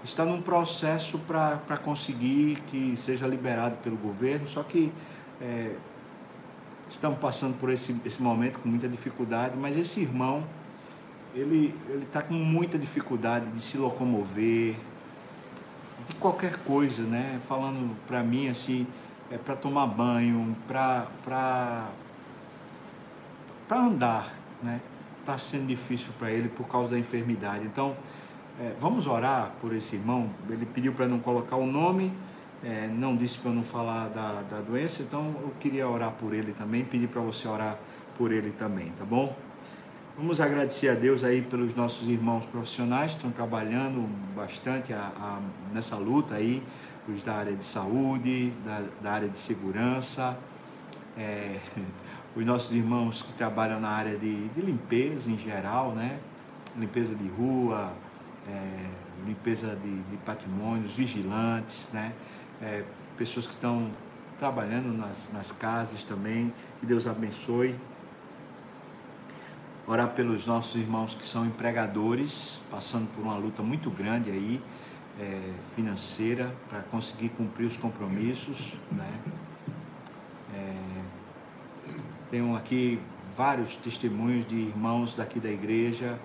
está 0.05 0.25
num 0.25 0.43
processo 0.43 1.19
para 1.19 1.79
conseguir 1.79 2.61
que 2.67 2.95
seja 2.97 3.27
liberado 3.27 3.77
pelo 3.77 3.97
governo, 3.97 4.47
só 4.47 4.63
que 4.63 4.93
é, 5.41 5.75
estamos 6.91 7.19
passando 7.19 7.59
por 7.59 7.71
esse, 7.71 7.99
esse 8.05 8.23
momento 8.23 8.59
com 8.59 8.69
muita 8.69 8.87
dificuldade, 8.87 9.57
mas 9.57 9.77
esse 9.77 10.01
irmão, 10.01 10.45
ele 11.35 11.75
está 12.03 12.23
com 12.23 12.35
muita 12.35 12.79
dificuldade 12.79 13.47
de 13.47 13.61
se 13.61 13.79
locomover, 13.79 14.77
de 16.07 16.15
qualquer 16.17 16.59
coisa, 16.59 17.03
né? 17.03 17.41
Falando 17.49 17.97
para 18.07 18.23
mim 18.23 18.49
assim, 18.49 18.87
é 19.31 19.39
para 19.39 19.57
tomar 19.57 19.87
banho, 19.87 20.55
para 20.69 21.89
andar, 23.71 24.35
né? 24.63 24.81
Está 25.21 25.39
sendo 25.39 25.67
difícil 25.67 26.13
para 26.19 26.31
ele 26.31 26.51
por 26.51 26.69
causa 26.69 26.91
da 26.91 26.99
enfermidade. 26.99 27.65
Então, 27.65 27.97
é, 28.61 28.73
vamos 28.81 29.07
orar 29.07 29.53
por 29.61 29.75
esse 29.75 29.97
irmão. 29.97 30.31
Ele 30.49 30.67
pediu 30.67 30.93
para 30.93 31.09
não 31.09 31.19
colocar 31.19 31.57
o 31.57 31.67
nome, 31.67 32.13
é, 32.63 32.87
não 32.87 33.17
disse 33.17 33.39
para 33.39 33.51
não 33.51 33.65
falar 33.65 34.09
da, 34.09 34.43
da 34.43 34.61
doença, 34.61 35.03
então 35.03 35.35
eu 35.43 35.53
queria 35.59 35.89
orar 35.89 36.13
por 36.13 36.33
ele 36.33 36.53
também, 36.53 36.85
pedir 36.85 37.09
para 37.09 37.21
você 37.21 37.49
orar 37.49 37.79
por 38.17 38.33
ele 38.33 38.53
também, 38.53 38.93
tá 38.99 39.05
bom? 39.05 39.37
Vamos 40.17 40.41
agradecer 40.41 40.89
a 40.89 40.95
Deus 40.95 41.25
aí 41.25 41.43
pelos 41.43 41.75
nossos 41.75 42.09
irmãos 42.09 42.47
profissionais 42.47 43.11
que 43.11 43.17
estão 43.17 43.33
trabalhando 43.33 44.09
bastante 44.35 44.93
a, 44.93 45.11
a, 45.19 45.41
nessa 45.73 45.97
luta 45.97 46.37
aí, 46.37 46.63
os 47.09 47.23
da 47.25 47.35
área 47.35 47.55
de 47.55 47.65
saúde, 47.65 48.53
da, 48.65 48.83
da 49.03 49.13
área 49.13 49.29
de 49.29 49.37
segurança, 49.37 50.39
é, 51.19 51.59
os 52.37 52.47
nossos 52.47 52.73
irmãos 52.73 53.23
que 53.23 53.35
trabalham 53.35 53.81
na 53.81 53.89
área 53.89 54.17
de, 54.17 54.49
de 54.51 54.61
limpeza 54.61 55.31
em 55.31 55.39
geral, 55.39 55.91
né? 55.91 56.19
Limpeza 56.77 57.15
de 57.15 57.29
rua, 57.29 57.93
é, 58.49 58.91
limpeza 59.27 59.77
de, 59.77 60.03
de, 60.03 60.17
patrimônios, 60.19 60.97
vigilantes, 60.97 61.91
né? 61.93 62.13
É, 62.61 62.85
pessoas 63.17 63.47
que 63.47 63.55
estão 63.55 63.91
trabalhando 64.39 64.97
nas, 64.97 65.33
nas 65.33 65.53
casas 65.53 66.05
também, 66.05 66.53
que 66.81 66.87
Deus 66.87 67.07
abençoe 67.07 67.75
orar 69.87 70.09
pelos 70.11 70.47
nossos 70.47 70.77
irmãos 70.77 71.15
que 71.15 71.27
são 71.27 71.45
empregadores, 71.45 72.59
passando 72.71 73.07
por 73.15 73.23
uma 73.23 73.37
luta 73.37 73.63
muito 73.63 73.91
grande 73.91 74.31
aí, 74.31 74.61
é, 75.21 75.53
financeira, 75.77 76.55
para 76.69 76.81
conseguir 76.81 77.29
cumprir 77.31 77.67
os 77.67 77.77
compromissos. 77.77 78.73
Né? 78.91 79.21
É, 80.55 80.75
tenho 82.31 82.57
aqui 82.57 82.99
vários 83.37 83.77
testemunhos 83.77 84.47
de 84.47 84.57
irmãos 84.57 85.15
daqui 85.15 85.39
da 85.39 85.51
igreja 85.51 86.19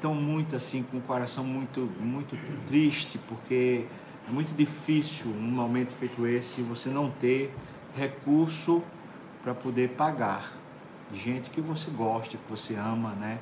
estão 0.00 0.14
muito 0.14 0.56
assim, 0.56 0.82
com 0.82 0.96
o 0.96 1.00
coração 1.02 1.44
muito, 1.44 1.80
muito 2.00 2.34
triste, 2.66 3.18
porque 3.28 3.84
é 4.26 4.32
muito 4.32 4.56
difícil 4.56 5.26
num 5.26 5.50
momento 5.50 5.92
feito 5.92 6.26
esse 6.26 6.62
você 6.62 6.88
não 6.88 7.10
ter 7.10 7.54
recurso 7.94 8.82
para 9.42 9.54
poder 9.54 9.90
pagar 9.90 10.52
gente 11.12 11.50
que 11.50 11.60
você 11.60 11.90
gosta, 11.90 12.36
que 12.36 12.50
você 12.50 12.74
ama, 12.76 13.10
né? 13.10 13.38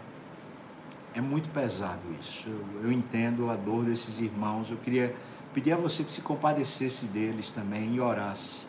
É 1.14 1.20
muito 1.20 1.48
pesado 1.50 2.00
isso. 2.20 2.48
Eu, 2.48 2.84
eu 2.84 2.92
entendo 2.92 3.50
a 3.50 3.54
dor 3.54 3.84
desses 3.84 4.18
irmãos. 4.18 4.70
Eu 4.70 4.76
queria 4.78 5.14
pedir 5.54 5.72
a 5.72 5.76
você 5.76 6.02
que 6.02 6.10
se 6.10 6.20
compadecesse 6.20 7.06
deles 7.06 7.50
também 7.50 7.94
e 7.94 8.00
orasse. 8.00 8.66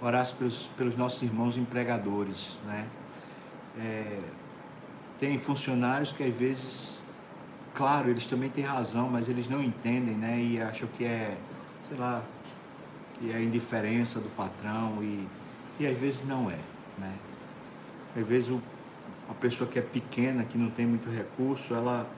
Orasse 0.00 0.34
pelos, 0.34 0.68
pelos 0.76 0.96
nossos 0.96 1.22
irmãos 1.22 1.56
empregadores, 1.56 2.56
né? 2.66 2.86
É, 3.78 4.20
tem 5.18 5.38
funcionários 5.38 6.12
que 6.12 6.22
às 6.22 6.34
vezes, 6.34 7.02
claro, 7.76 8.08
eles 8.10 8.26
também 8.26 8.48
têm 8.48 8.64
razão, 8.64 9.08
mas 9.08 9.28
eles 9.28 9.46
não 9.48 9.62
entendem, 9.62 10.14
né? 10.14 10.40
E 10.40 10.60
acham 10.60 10.88
que 10.96 11.04
é, 11.04 11.36
sei 11.86 11.96
lá, 11.96 12.22
que 13.14 13.30
é 13.30 13.40
indiferença 13.40 14.18
do 14.18 14.28
patrão 14.30 15.02
e, 15.02 15.28
e 15.78 15.86
às 15.86 15.96
vezes 15.96 16.26
não 16.26 16.50
é, 16.50 16.58
né? 16.98 17.14
Às 18.16 18.26
vezes 18.26 18.48
o, 18.48 18.60
a 19.30 19.34
pessoa 19.34 19.68
que 19.68 19.78
é 19.78 19.82
pequena, 19.82 20.42
que 20.42 20.56
não 20.56 20.70
tem 20.70 20.86
muito 20.86 21.10
recurso, 21.10 21.74
ela, 21.74 22.08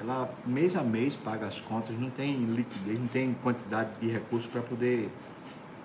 ela 0.00 0.32
mês 0.46 0.74
a 0.76 0.82
mês 0.82 1.14
paga 1.14 1.46
as 1.46 1.60
contas, 1.60 1.96
não 1.98 2.10
tem 2.10 2.44
liquidez, 2.46 2.98
não 2.98 3.08
tem 3.08 3.34
quantidade 3.42 4.00
de 4.00 4.08
recursos 4.08 4.50
para 4.50 4.62
poder 4.62 5.10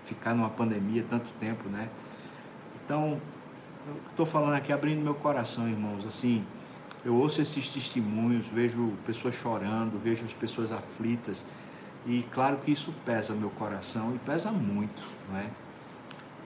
ficar 0.05 0.33
numa 0.33 0.49
pandemia 0.49 1.05
tanto 1.09 1.29
tempo, 1.37 1.67
né? 1.67 1.89
Então, 2.85 3.21
estou 4.09 4.25
falando 4.25 4.53
aqui 4.53 4.71
abrindo 4.71 5.01
meu 5.01 5.15
coração, 5.15 5.67
irmãos, 5.67 6.05
assim, 6.05 6.45
eu 7.05 7.15
ouço 7.15 7.41
esses 7.41 7.69
testemunhos, 7.69 8.47
vejo 8.47 8.93
pessoas 9.05 9.35
chorando, 9.35 10.01
vejo 10.01 10.25
as 10.25 10.33
pessoas 10.33 10.71
aflitas, 10.71 11.43
e 12.05 12.23
claro 12.31 12.57
que 12.57 12.71
isso 12.71 12.93
pesa 13.05 13.33
meu 13.33 13.49
coração 13.51 14.15
e 14.15 14.19
pesa 14.19 14.51
muito, 14.51 15.03
não 15.29 15.37
é? 15.37 15.49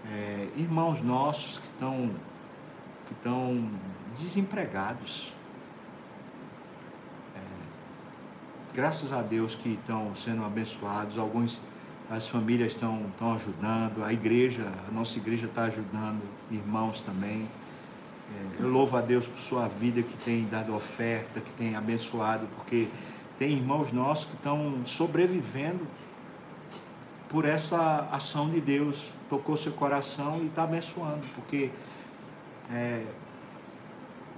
é 0.07 0.49
irmãos 0.57 1.01
nossos 1.01 1.57
que 1.57 1.65
estão 1.65 2.11
que 3.07 3.13
estão 3.13 3.69
desempregados. 4.13 5.33
É, 7.35 7.39
graças 8.73 9.11
a 9.11 9.21
Deus 9.21 9.53
que 9.53 9.69
estão 9.69 10.15
sendo 10.15 10.45
abençoados, 10.45 11.17
alguns 11.17 11.59
as 12.09 12.27
famílias 12.27 12.73
estão, 12.73 13.05
estão 13.07 13.33
ajudando, 13.35 14.03
a 14.03 14.11
igreja, 14.11 14.69
a 14.87 14.91
nossa 14.91 15.17
igreja 15.17 15.45
está 15.45 15.63
ajudando, 15.63 16.21
irmãos 16.51 16.99
também. 17.01 17.47
Eu 18.59 18.69
louvo 18.69 18.95
a 18.97 19.01
Deus 19.01 19.27
por 19.27 19.39
sua 19.39 19.67
vida 19.67 20.03
que 20.03 20.15
tem 20.23 20.45
dado 20.45 20.75
oferta, 20.75 21.39
que 21.39 21.51
tem 21.53 21.75
abençoado, 21.75 22.47
porque 22.55 22.87
tem 23.39 23.53
irmãos 23.53 23.91
nossos 23.91 24.25
que 24.25 24.35
estão 24.35 24.85
sobrevivendo 24.85 25.87
por 27.27 27.45
essa 27.45 28.07
ação 28.11 28.49
de 28.49 28.61
Deus. 28.61 29.11
Tocou 29.29 29.57
seu 29.57 29.71
coração 29.71 30.39
e 30.41 30.47
está 30.47 30.63
abençoando, 30.63 31.25
porque 31.33 31.71
é, 32.71 33.03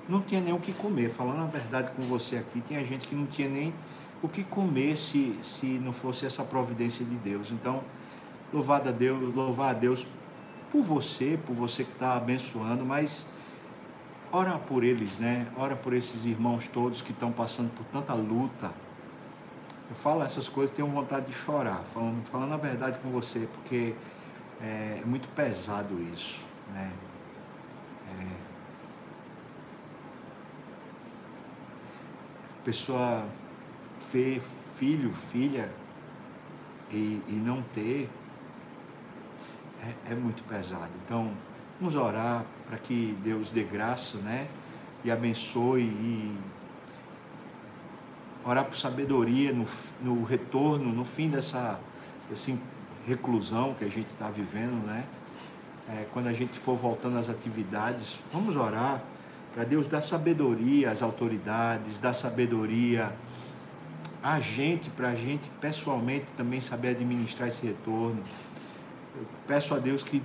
não 0.07 0.21
tinha 0.21 0.39
nem 0.39 0.53
o 0.53 0.59
que 0.59 0.71
comer. 0.71 1.09
Falando 1.09 1.41
a 1.41 1.47
verdade 1.47 1.91
com 1.95 2.03
você 2.03 2.37
aqui, 2.37 2.61
tinha 2.61 2.83
gente 2.85 3.07
que 3.07 3.15
não 3.15 3.25
tinha 3.25 3.49
nem 3.49 3.73
o 4.21 4.29
que 4.29 4.43
comer 4.43 4.97
se, 4.97 5.37
se 5.43 5.65
não 5.65 5.91
fosse 5.91 6.25
essa 6.25 6.43
providência 6.43 7.05
de 7.05 7.15
Deus. 7.15 7.51
Então, 7.51 7.83
louvado 8.53 8.87
a 8.87 8.91
Deus, 8.91 9.35
louvar 9.35 9.71
a 9.71 9.77
Deus 9.77 10.07
por 10.71 10.81
você, 10.81 11.37
por 11.45 11.53
você 11.53 11.83
que 11.83 11.91
está 11.91 12.15
abençoando, 12.15 12.85
mas 12.85 13.25
ora 14.33 14.59
por 14.59 14.83
eles, 14.83 15.17
né? 15.19 15.47
Ora 15.55 15.75
por 15.75 15.93
esses 15.93 16.25
irmãos 16.25 16.67
todos 16.67 17.01
que 17.01 17.11
estão 17.11 17.31
passando 17.31 17.71
por 17.71 17.85
tanta 17.85 18.13
luta. 18.13 18.71
Eu 19.89 19.95
falo 19.95 20.23
essas 20.23 20.49
coisas, 20.49 20.75
tenho 20.75 20.89
vontade 20.89 21.27
de 21.27 21.33
chorar, 21.33 21.83
falando, 21.93 22.25
falando 22.27 22.53
a 22.53 22.57
verdade 22.57 22.99
com 22.99 23.09
você, 23.11 23.47
porque 23.53 23.93
é, 24.61 24.99
é 25.01 25.05
muito 25.05 25.27
pesado 25.29 26.01
isso, 26.13 26.43
né? 26.73 26.91
pessoa 32.63 33.25
ter 34.11 34.41
filho, 34.77 35.13
filha 35.13 35.69
e, 36.89 37.21
e 37.27 37.33
não 37.33 37.61
ter 37.61 38.09
é, 39.81 40.11
é, 40.11 40.15
muito 40.15 40.43
pesado. 40.43 40.91
Então, 41.05 41.31
vamos 41.83 41.97
orar 41.97 42.45
para 42.65 42.77
que 42.77 43.13
Deus 43.21 43.49
dê 43.49 43.61
graça, 43.61 44.17
né? 44.19 44.47
E 45.03 45.11
abençoe 45.11 45.81
e 45.81 46.33
orar 48.45 48.63
por 48.63 48.77
sabedoria 48.77 49.51
no, 49.51 49.65
no 50.01 50.23
retorno, 50.23 50.93
no 50.93 51.03
fim 51.03 51.29
dessa 51.29 51.77
assim, 52.31 52.57
reclusão 53.05 53.73
que 53.73 53.83
a 53.83 53.89
gente 53.89 54.07
está 54.07 54.29
vivendo, 54.29 54.81
né? 54.87 55.03
É, 55.89 56.05
quando 56.13 56.27
a 56.27 56.33
gente 56.33 56.57
for 56.57 56.77
voltando 56.77 57.17
às 57.17 57.27
atividades, 57.29 58.17
vamos 58.31 58.55
orar 58.55 59.03
para 59.53 59.65
Deus 59.65 59.85
dar 59.85 60.01
sabedoria 60.01 60.89
às 60.89 61.01
autoridades, 61.01 61.99
dar 61.99 62.13
sabedoria 62.13 63.13
a 64.23 64.39
gente, 64.39 64.89
para 64.89 65.09
a 65.09 65.15
gente 65.15 65.49
pessoalmente 65.59 66.27
também 66.37 66.61
saber 66.61 66.91
administrar 66.91 67.49
esse 67.49 67.67
retorno. 67.67 68.23
Eu 69.17 69.27
peço 69.45 69.75
a 69.75 69.79
Deus 69.79 70.01
que 70.01 70.23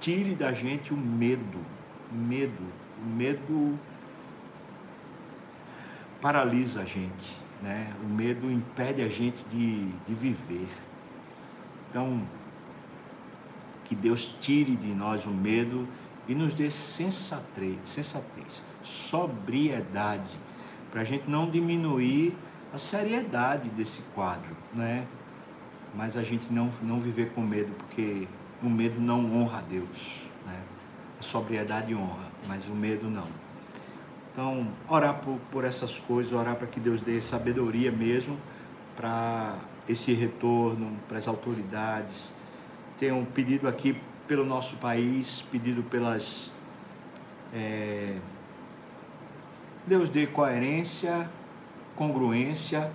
tire 0.00 0.34
da 0.34 0.52
gente 0.52 0.92
o 0.92 0.96
medo, 0.96 1.58
medo, 2.10 2.64
o 2.98 3.08
medo 3.08 3.78
paralisa 6.20 6.82
a 6.82 6.84
gente, 6.84 7.36
né? 7.62 7.92
O 8.02 8.08
medo 8.08 8.50
impede 8.50 9.02
a 9.02 9.08
gente 9.08 9.44
de, 9.50 9.86
de 10.08 10.14
viver. 10.14 10.68
Então, 11.88 12.22
que 13.84 13.94
Deus 13.94 14.36
tire 14.40 14.76
de 14.76 14.88
nós 14.88 15.26
o 15.26 15.30
medo 15.30 15.86
e 16.26 16.34
nos 16.34 16.54
dê 16.54 16.70
sensatez, 16.70 17.78
sensatez 17.84 18.62
sobriedade, 18.82 20.30
para 20.90 21.02
a 21.02 21.04
gente 21.04 21.28
não 21.28 21.48
diminuir 21.48 22.36
a 22.72 22.78
seriedade 22.78 23.68
desse 23.70 24.02
quadro, 24.14 24.56
né? 24.74 25.06
Mas 25.94 26.16
a 26.16 26.22
gente 26.22 26.52
não, 26.52 26.70
não 26.82 27.00
viver 27.00 27.32
com 27.32 27.40
medo, 27.40 27.72
porque 27.76 28.28
o 28.62 28.68
medo 28.68 29.00
não 29.00 29.34
honra 29.34 29.58
a 29.58 29.62
Deus, 29.62 30.20
né? 30.46 30.60
A 31.18 31.22
sobriedade 31.22 31.94
honra, 31.94 32.26
mas 32.46 32.66
o 32.66 32.72
medo 32.72 33.08
não. 33.08 33.26
Então, 34.32 34.68
orar 34.88 35.20
por, 35.20 35.38
por 35.50 35.64
essas 35.64 35.98
coisas, 35.98 36.32
orar 36.32 36.56
para 36.56 36.66
que 36.66 36.78
Deus 36.78 37.00
dê 37.00 37.20
sabedoria 37.20 37.90
mesmo 37.90 38.38
para 38.96 39.56
esse 39.88 40.12
retorno, 40.12 40.96
para 41.08 41.18
as 41.18 41.26
autoridades. 41.26 42.32
Tem 42.98 43.10
um 43.12 43.24
pedido 43.24 43.66
aqui 43.66 44.00
pelo 44.28 44.44
nosso 44.44 44.76
país, 44.76 45.42
pedido 45.50 45.82
pelas. 45.82 46.52
É, 47.52 48.16
Deus 49.86 50.08
dê 50.08 50.26
coerência, 50.26 51.28
congruência 51.96 52.92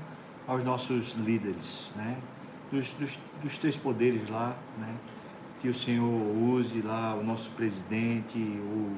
aos 0.48 0.64
nossos 0.64 1.14
líderes, 1.14 1.92
né? 1.96 2.18
Dos, 2.72 2.94
dos, 2.94 3.20
dos 3.44 3.58
três 3.58 3.76
poderes 3.76 4.30
lá, 4.30 4.56
né? 4.78 4.96
Que 5.66 5.70
o 5.70 5.74
Senhor 5.74 6.06
use 6.06 6.80
lá 6.84 7.16
o 7.16 7.24
nosso 7.24 7.50
presidente, 7.50 8.38
o, 8.38 8.94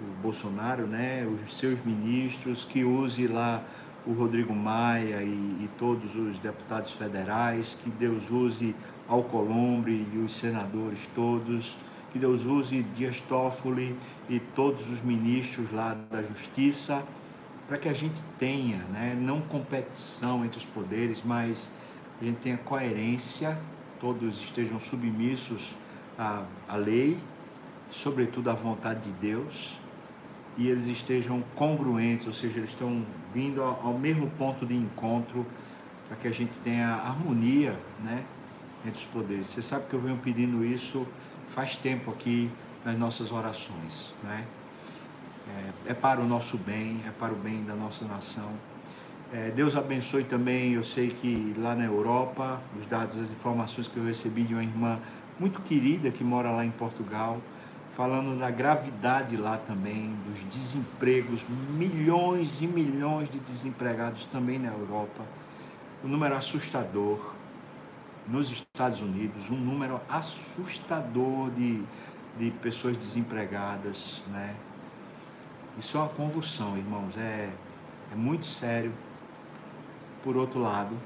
o 0.00 0.22
Bolsonaro, 0.22 0.86
né? 0.86 1.26
Os 1.26 1.58
seus 1.58 1.78
ministros, 1.84 2.64
que 2.64 2.82
use 2.84 3.26
lá 3.26 3.62
o 4.06 4.14
Rodrigo 4.14 4.54
Maia 4.54 5.22
e, 5.22 5.26
e, 5.26 5.70
todos 5.78 6.16
os 6.16 6.38
deputados 6.38 6.92
federais, 6.92 7.78
que 7.84 7.90
Deus 7.90 8.30
use 8.30 8.74
Alcolumbre 9.06 10.08
e 10.10 10.16
os 10.16 10.32
senadores 10.32 11.06
todos, 11.14 11.76
que 12.14 12.18
Deus 12.18 12.46
use 12.46 12.82
Dias 12.96 13.20
Toffoli 13.20 13.94
e 14.26 14.40
todos 14.40 14.90
os 14.90 15.02
ministros 15.02 15.70
lá 15.70 15.94
da 16.10 16.22
Justiça, 16.22 17.04
para 17.68 17.76
que 17.76 17.90
a 17.90 17.92
gente 17.92 18.22
tenha, 18.38 18.78
né, 18.90 19.14
não 19.20 19.42
competição 19.42 20.46
entre 20.46 20.56
os 20.60 20.64
poderes, 20.64 21.20
mas 21.22 21.68
a 22.18 22.24
gente 22.24 22.38
tenha 22.38 22.56
coerência, 22.56 23.58
todos 24.00 24.40
estejam 24.40 24.80
submissos 24.80 25.74
à, 26.18 26.44
à 26.68 26.76
lei, 26.76 27.18
sobretudo 27.90 28.50
à 28.50 28.54
vontade 28.54 29.00
de 29.00 29.12
Deus, 29.12 29.78
e 30.56 30.68
eles 30.68 30.86
estejam 30.86 31.42
congruentes, 31.54 32.26
ou 32.26 32.32
seja, 32.32 32.58
eles 32.58 32.70
estão 32.70 33.04
vindo 33.32 33.62
ao, 33.62 33.88
ao 33.88 33.98
mesmo 33.98 34.30
ponto 34.38 34.64
de 34.64 34.74
encontro 34.74 35.46
para 36.08 36.16
que 36.16 36.28
a 36.28 36.32
gente 36.32 36.56
tenha 36.58 36.88
harmonia, 36.94 37.76
né, 38.02 38.24
entre 38.84 38.98
os 38.98 39.06
poderes. 39.06 39.48
Você 39.48 39.60
sabe 39.60 39.86
que 39.88 39.94
eu 39.94 40.00
venho 40.00 40.16
pedindo 40.18 40.64
isso 40.64 41.06
faz 41.48 41.76
tempo 41.76 42.10
aqui 42.10 42.50
nas 42.84 42.98
nossas 42.98 43.30
orações, 43.32 44.12
né? 44.22 44.44
é, 45.46 45.90
é 45.92 45.94
para 45.94 46.20
o 46.20 46.26
nosso 46.26 46.56
bem, 46.58 47.02
é 47.06 47.10
para 47.10 47.32
o 47.32 47.36
bem 47.36 47.64
da 47.64 47.74
nossa 47.74 48.04
nação. 48.04 48.50
É, 49.32 49.50
Deus 49.50 49.76
abençoe 49.76 50.24
também, 50.24 50.74
eu 50.74 50.84
sei 50.84 51.08
que 51.08 51.54
lá 51.58 51.74
na 51.74 51.84
Europa, 51.84 52.60
os 52.78 52.86
dados, 52.86 53.18
as 53.18 53.30
informações 53.30 53.88
que 53.88 53.96
eu 53.96 54.04
recebi 54.04 54.44
de 54.44 54.54
uma 54.54 54.62
irmã 54.62 54.98
muito 55.38 55.60
querida 55.62 56.10
que 56.10 56.24
mora 56.24 56.50
lá 56.50 56.64
em 56.64 56.70
Portugal, 56.70 57.40
falando 57.92 58.38
da 58.38 58.50
gravidade 58.50 59.36
lá 59.36 59.56
também, 59.56 60.14
dos 60.26 60.44
desempregos, 60.44 61.44
milhões 61.70 62.60
e 62.60 62.66
milhões 62.66 63.28
de 63.28 63.38
desempregados 63.38 64.26
também 64.26 64.58
na 64.58 64.68
Europa, 64.68 65.24
um 66.04 66.08
número 66.08 66.36
assustador. 66.36 67.34
Nos 68.28 68.50
Estados 68.50 69.00
Unidos, 69.00 69.50
um 69.50 69.56
número 69.56 70.00
assustador 70.08 71.48
de, 71.50 71.80
de 72.36 72.50
pessoas 72.50 72.96
desempregadas, 72.96 74.20
né? 74.26 74.56
Isso 75.78 75.96
é 75.96 76.00
uma 76.00 76.08
convulsão, 76.08 76.76
irmãos, 76.76 77.16
é, 77.16 77.48
é 78.10 78.14
muito 78.16 78.46
sério. 78.46 78.92
Por 80.24 80.36
outro 80.36 80.58
lado, 80.58 80.96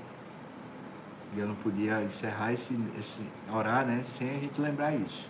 eu 1.36 1.46
não 1.46 1.54
podia 1.54 2.02
encerrar 2.02 2.52
esse, 2.52 2.76
esse 2.98 3.24
orar, 3.52 3.86
né, 3.86 4.02
sem 4.02 4.30
a 4.30 4.40
gente 4.40 4.60
lembrar 4.60 4.94
isso. 4.94 5.28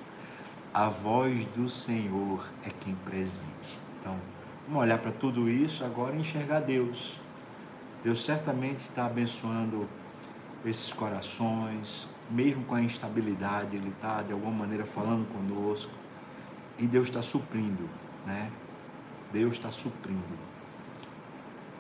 A 0.73 0.89
voz 0.89 1.45
do 1.47 1.69
Senhor 1.69 2.49
é 2.65 2.71
quem 2.71 2.95
preside. 2.95 3.79
Então, 3.99 4.17
vamos 4.67 4.83
olhar 4.83 4.99
para 4.99 5.13
tudo 5.13 5.51
isso 5.51 5.85
agora 5.85 6.17
e 6.17 6.21
enxergar 6.21 6.61
Deus. 6.61 7.21
Deus 8.03 8.25
certamente 8.25 8.81
está 8.81 9.07
abençoando 9.07 9.89
esses 10.65 10.93
corações, 10.93 12.09
mesmo 12.31 12.65
com 12.65 12.75
a 12.75 12.83
instabilidade, 12.83 13.77
Ele 13.77 13.91
está 13.91 14.23
de 14.23 14.33
alguma 14.33 14.53
maneira 14.53 14.87
falando 14.87 15.27
conosco 15.33 15.93
e 16.79 16.87
Deus 16.87 17.09
está 17.09 17.21
suprindo, 17.21 17.89
né? 18.27 18.51
Deus 19.33 19.57
está 19.57 19.71
suprindo. 19.71 20.51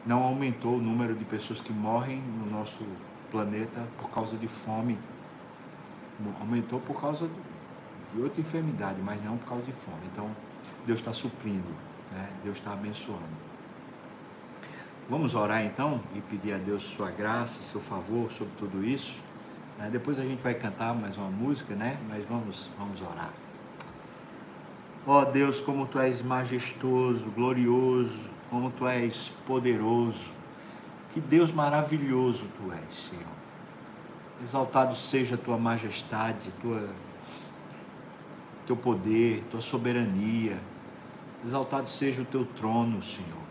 Não 0.04 0.22
aumentou 0.22 0.76
o 0.76 0.80
número 0.80 1.14
de 1.14 1.24
pessoas 1.24 1.60
que 1.60 1.72
morrem 1.72 2.20
no 2.20 2.50
nosso 2.50 2.84
planeta 3.30 3.86
por 4.00 4.10
causa 4.10 4.36
de 4.36 4.48
fome. 4.48 4.98
Aumentou 6.40 6.80
por 6.80 7.00
causa 7.00 7.28
de 8.14 8.20
outra 8.20 8.40
enfermidade, 8.40 9.00
mas 9.02 9.22
não 9.24 9.38
por 9.38 9.48
causa 9.48 9.64
de 9.64 9.72
fome. 9.72 10.02
Então, 10.12 10.30
Deus 10.86 10.98
está 10.98 11.12
suprindo, 11.12 11.68
né? 12.12 12.28
Deus 12.44 12.58
está 12.58 12.72
abençoando. 12.72 13.50
Vamos 15.08 15.34
orar 15.34 15.64
então 15.64 16.00
e 16.14 16.20
pedir 16.20 16.52
a 16.52 16.58
Deus 16.58 16.82
sua 16.82 17.10
graça, 17.10 17.62
seu 17.62 17.80
favor 17.80 18.30
sobre 18.30 18.52
tudo 18.58 18.84
isso. 18.84 19.18
Né? 19.76 19.88
Depois 19.90 20.20
a 20.20 20.22
gente 20.22 20.40
vai 20.40 20.54
cantar 20.54 20.94
mais 20.94 21.16
uma 21.16 21.30
música, 21.30 21.74
né? 21.74 21.98
Mas 22.08 22.24
vamos, 22.26 22.70
vamos 22.78 23.00
orar. 23.00 23.32
Ó 25.06 25.22
oh 25.22 25.24
Deus, 25.24 25.60
como 25.60 25.86
tu 25.86 25.98
és 25.98 26.22
majestoso, 26.22 27.30
glorioso, 27.30 28.20
como 28.50 28.70
tu 28.70 28.86
és 28.86 29.32
poderoso. 29.46 30.39
Que 31.12 31.20
Deus 31.20 31.52
maravilhoso 31.52 32.48
tu 32.56 32.72
és, 32.72 32.94
Senhor. 32.94 33.24
Exaltado 34.42 34.94
seja 34.94 35.34
a 35.34 35.38
tua 35.38 35.58
majestade, 35.58 36.50
tua 36.60 36.88
teu 38.66 38.76
poder, 38.76 39.44
tua 39.50 39.60
soberania. 39.60 40.58
Exaltado 41.44 41.88
seja 41.88 42.22
o 42.22 42.24
teu 42.24 42.44
trono, 42.44 43.02
Senhor. 43.02 43.50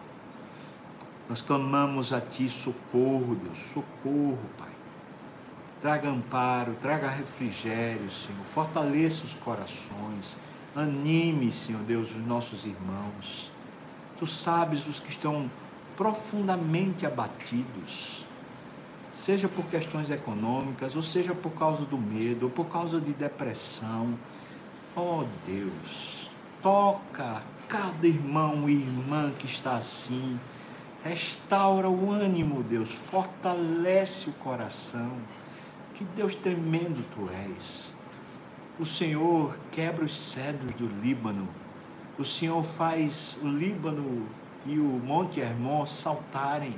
Nós 1.28 1.42
clamamos 1.42 2.14
a 2.14 2.22
ti 2.22 2.50
socorro, 2.50 3.36
Deus, 3.36 3.58
socorro, 3.58 4.40
Pai. 4.58 4.70
Traga 5.82 6.10
amparo, 6.10 6.76
traga 6.82 7.10
refrigério, 7.10 8.10
Senhor. 8.10 8.44
Fortaleça 8.46 9.26
os 9.26 9.34
corações 9.36 10.36
Anime, 10.76 11.52
Senhor 11.52 11.82
Deus, 11.82 12.12
os 12.12 12.26
nossos 12.26 12.66
irmãos. 12.66 13.52
Tu 14.18 14.28
sabes 14.28 14.88
os 14.88 15.00
que 15.00 15.10
estão 15.10 15.50
profundamente 16.00 17.06
abatidos, 17.06 18.26
seja 19.14 19.50
por 19.50 19.66
questões 19.66 20.10
econômicas, 20.10 20.96
ou 20.96 21.02
seja 21.02 21.36
por 21.36 21.52
causa 21.52 21.84
do 21.84 21.98
medo, 21.98 22.46
ou 22.46 22.50
por 22.50 22.68
causa 22.68 23.02
de 23.02 23.12
depressão. 23.12 24.18
Oh 24.96 25.26
Deus, 25.46 26.32
toca 26.64 27.44
cada 27.68 28.08
irmão 28.08 28.70
e 28.70 28.76
irmã 28.76 29.34
que 29.38 29.46
está 29.46 29.76
assim. 29.76 30.40
Restaura 31.04 31.90
o 31.90 32.10
ânimo, 32.10 32.64
Deus, 32.64 32.94
fortalece 32.94 34.30
o 34.30 34.34
coração. 34.34 35.12
Que 35.96 36.06
Deus 36.06 36.34
tremendo 36.34 37.04
tu 37.14 37.30
és. 37.30 37.94
O 38.80 38.86
Senhor 38.86 39.58
quebra 39.70 40.06
os 40.06 40.18
cedros 40.18 40.74
do 40.76 40.88
Líbano. 41.02 41.46
O 42.18 42.24
Senhor 42.24 42.64
faz 42.64 43.38
o 43.42 43.48
Líbano 43.50 44.26
e 44.66 44.78
o 44.78 44.84
Monte 44.84 45.40
Hermon 45.40 45.86
saltarem 45.86 46.76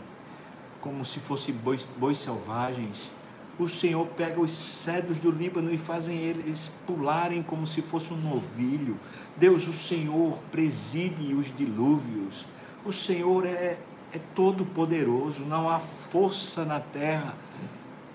como 0.79 1.05
se 1.05 1.19
fossem 1.19 1.53
bois, 1.53 1.87
bois 1.97 2.17
selvagens. 2.17 3.11
O 3.59 3.67
Senhor 3.67 4.07
pega 4.07 4.41
os 4.41 4.51
cedros 4.51 5.19
do 5.19 5.29
Líbano 5.29 5.71
e 5.71 5.77
fazem 5.77 6.17
eles 6.17 6.71
pularem 6.87 7.43
como 7.43 7.67
se 7.67 7.81
fosse 7.81 8.11
um 8.11 8.17
novilho. 8.17 8.97
Deus, 9.37 9.67
o 9.67 9.73
Senhor 9.73 10.37
preside 10.51 11.33
os 11.33 11.55
dilúvios. 11.55 12.45
O 12.83 12.91
Senhor 12.91 13.45
é, 13.45 13.77
é 14.11 14.19
todo 14.33 14.65
poderoso. 14.65 15.43
Não 15.43 15.69
há 15.69 15.79
força 15.79 16.65
na 16.65 16.79
terra 16.79 17.35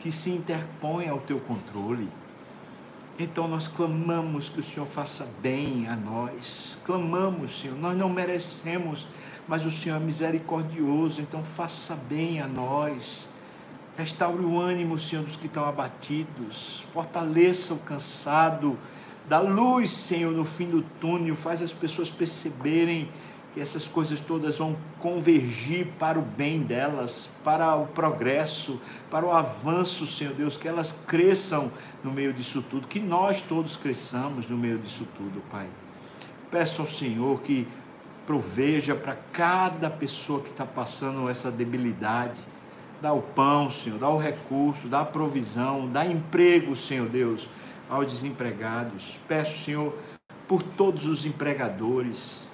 que 0.00 0.10
se 0.10 0.30
interponha 0.30 1.12
ao 1.12 1.18
teu 1.18 1.38
controle. 1.38 2.08
Então 3.18 3.48
nós 3.48 3.66
clamamos 3.66 4.50
que 4.50 4.60
o 4.60 4.62
Senhor 4.62 4.84
faça 4.84 5.26
bem 5.40 5.88
a 5.88 5.96
nós. 5.96 6.76
Clamamos, 6.84 7.60
Senhor, 7.60 7.76
nós 7.78 7.96
não 7.96 8.10
merecemos, 8.10 9.06
mas 9.48 9.64
o 9.64 9.70
Senhor 9.70 9.96
é 9.96 9.98
misericordioso, 9.98 11.22
então 11.22 11.42
faça 11.42 11.96
bem 11.96 12.42
a 12.42 12.46
nós. 12.46 13.26
Restaure 13.96 14.44
o 14.44 14.60
ânimo, 14.60 14.98
Senhor, 14.98 15.24
dos 15.24 15.36
que 15.36 15.46
estão 15.46 15.64
abatidos. 15.64 16.84
Fortaleça 16.92 17.72
o 17.72 17.78
cansado. 17.78 18.78
Dá 19.26 19.40
luz, 19.40 19.90
Senhor, 19.90 20.32
no 20.32 20.44
fim 20.44 20.68
do 20.68 20.82
túnel. 21.00 21.34
Faz 21.34 21.62
as 21.62 21.72
pessoas 21.72 22.10
perceberem 22.10 23.08
que 23.56 23.60
essas 23.62 23.88
coisas 23.88 24.20
todas 24.20 24.58
vão 24.58 24.76
convergir 24.98 25.86
para 25.98 26.18
o 26.18 26.22
bem 26.22 26.60
delas, 26.60 27.30
para 27.42 27.74
o 27.74 27.86
progresso, 27.86 28.78
para 29.10 29.24
o 29.24 29.32
avanço, 29.32 30.06
Senhor 30.06 30.34
Deus, 30.34 30.58
que 30.58 30.68
elas 30.68 30.94
cresçam 31.06 31.72
no 32.04 32.12
meio 32.12 32.34
disso 32.34 32.60
tudo, 32.60 32.86
que 32.86 33.00
nós 33.00 33.40
todos 33.40 33.74
cresçamos 33.74 34.46
no 34.46 34.58
meio 34.58 34.78
disso 34.78 35.08
tudo, 35.16 35.42
Pai. 35.50 35.66
Peço 36.50 36.82
ao 36.82 36.86
Senhor 36.86 37.40
que 37.40 37.66
proveja 38.26 38.94
para 38.94 39.16
cada 39.32 39.88
pessoa 39.88 40.42
que 40.42 40.50
está 40.50 40.66
passando 40.66 41.26
essa 41.26 41.50
debilidade, 41.50 42.38
Dá 43.00 43.12
o 43.12 43.20
pão, 43.20 43.70
Senhor, 43.70 43.98
dá 43.98 44.08
o 44.08 44.16
recurso, 44.16 44.88
dá 44.88 45.00
a 45.00 45.04
provisão, 45.04 45.86
dá 45.86 46.06
emprego, 46.06 46.74
Senhor 46.74 47.06
Deus, 47.06 47.46
aos 47.90 48.10
desempregados. 48.10 49.18
Peço, 49.28 49.64
Senhor, 49.64 49.94
por 50.48 50.62
todos 50.62 51.06
os 51.06 51.26
empregadores. 51.26 52.45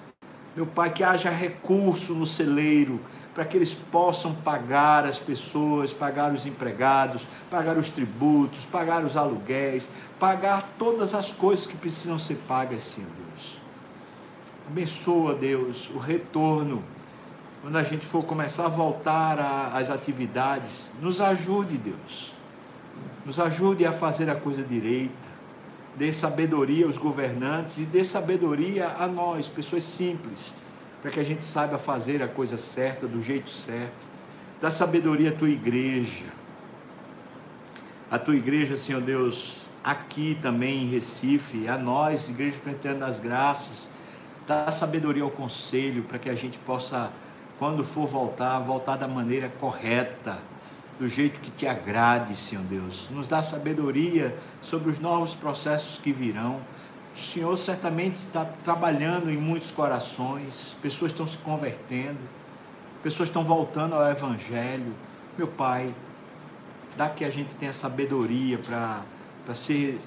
Meu 0.55 0.67
Pai, 0.67 0.91
que 0.91 1.03
haja 1.03 1.29
recurso 1.29 2.13
no 2.13 2.25
celeiro 2.25 2.99
para 3.33 3.43
que 3.43 3.57
eles 3.57 3.73
possam 3.73 4.33
pagar 4.35 5.05
as 5.05 5.17
pessoas, 5.17 5.91
pagar 5.91 6.31
os 6.31 6.45
empregados, 6.45 7.25
pagar 7.49 7.77
os 7.77 7.89
tributos, 7.89 8.65
pagar 8.65 9.03
os 9.03 9.17
aluguéis, 9.17 9.89
pagar 10.19 10.69
todas 10.77 11.15
as 11.15 11.31
coisas 11.31 11.65
que 11.65 11.75
precisam 11.75 12.19
ser 12.19 12.35
pagas, 12.47 12.83
Senhor 12.83 13.09
Deus. 13.09 13.59
Abençoa, 14.67 15.33
Deus, 15.33 15.89
o 15.89 15.97
retorno. 15.97 16.83
Quando 17.61 17.77
a 17.77 17.83
gente 17.83 18.05
for 18.05 18.23
começar 18.23 18.65
a 18.65 18.69
voltar 18.69 19.71
às 19.73 19.89
atividades, 19.89 20.93
nos 21.01 21.19
ajude, 21.19 21.77
Deus. 21.77 22.33
Nos 23.25 23.39
ajude 23.39 23.85
a 23.85 23.91
fazer 23.91 24.29
a 24.29 24.35
coisa 24.35 24.61
direita. 24.61 25.32
Dê 25.95 26.11
sabedoria 26.11 26.85
aos 26.85 26.97
governantes 26.97 27.77
e 27.77 27.85
dê 27.85 28.03
sabedoria 28.03 28.95
a 28.97 29.07
nós, 29.07 29.47
pessoas 29.47 29.83
simples 29.83 30.53
para 31.03 31.11
que 31.11 31.19
a 31.19 31.23
gente 31.23 31.43
saiba 31.43 31.77
fazer 31.77 32.23
a 32.23 32.29
coisa 32.29 32.57
certa, 32.57 33.05
do 33.05 33.21
jeito 33.21 33.49
certo. 33.49 34.07
Dá 34.61 34.71
sabedoria 34.71 35.31
à 35.31 35.33
tua 35.33 35.49
igreja. 35.49 36.23
A 38.09 38.17
tua 38.17 38.37
igreja, 38.37 38.77
Senhor 38.77 39.01
Deus, 39.01 39.57
aqui 39.83 40.39
também 40.41 40.83
em 40.83 40.89
Recife, 40.89 41.67
a 41.67 41.77
nós, 41.77 42.29
Igreja 42.29 42.57
Presbiteriana 42.57 43.05
das 43.05 43.19
Graças, 43.19 43.91
dá 44.47 44.71
sabedoria 44.71 45.23
ao 45.23 45.29
conselho 45.29 46.03
para 46.03 46.17
que 46.17 46.29
a 46.29 46.35
gente 46.35 46.57
possa, 46.59 47.11
quando 47.59 47.83
for 47.83 48.07
voltar, 48.07 48.57
voltar 48.59 48.95
da 48.95 49.07
maneira 49.07 49.49
correta, 49.59 50.39
do 50.99 51.09
jeito 51.09 51.39
que 51.39 51.51
te 51.51 51.67
agrade, 51.67 52.35
Senhor 52.35 52.63
Deus. 52.65 53.07
Nos 53.09 53.27
dá 53.27 53.41
sabedoria 53.41 54.37
sobre 54.61 54.89
os 54.89 54.99
novos 54.99 55.33
processos 55.33 55.97
que 55.97 56.11
virão 56.11 56.61
o 57.15 57.19
Senhor 57.19 57.55
certamente 57.57 58.15
está 58.15 58.43
trabalhando 58.63 59.29
em 59.29 59.37
muitos 59.37 59.69
corações, 59.69 60.75
pessoas 60.81 61.11
estão 61.11 61.27
se 61.27 61.37
convertendo, 61.37 62.17
pessoas 63.03 63.29
estão 63.29 63.43
voltando 63.43 63.93
ao 63.93 64.09
Evangelho. 64.09 64.93
Meu 65.37 65.47
Pai, 65.47 65.93
dá 66.97 67.07
que 67.09 67.23
a 67.23 67.29
gente 67.29 67.53
tenha 67.55 67.71
sabedoria 67.71 68.57
para 68.57 69.03
ser 69.53 70.01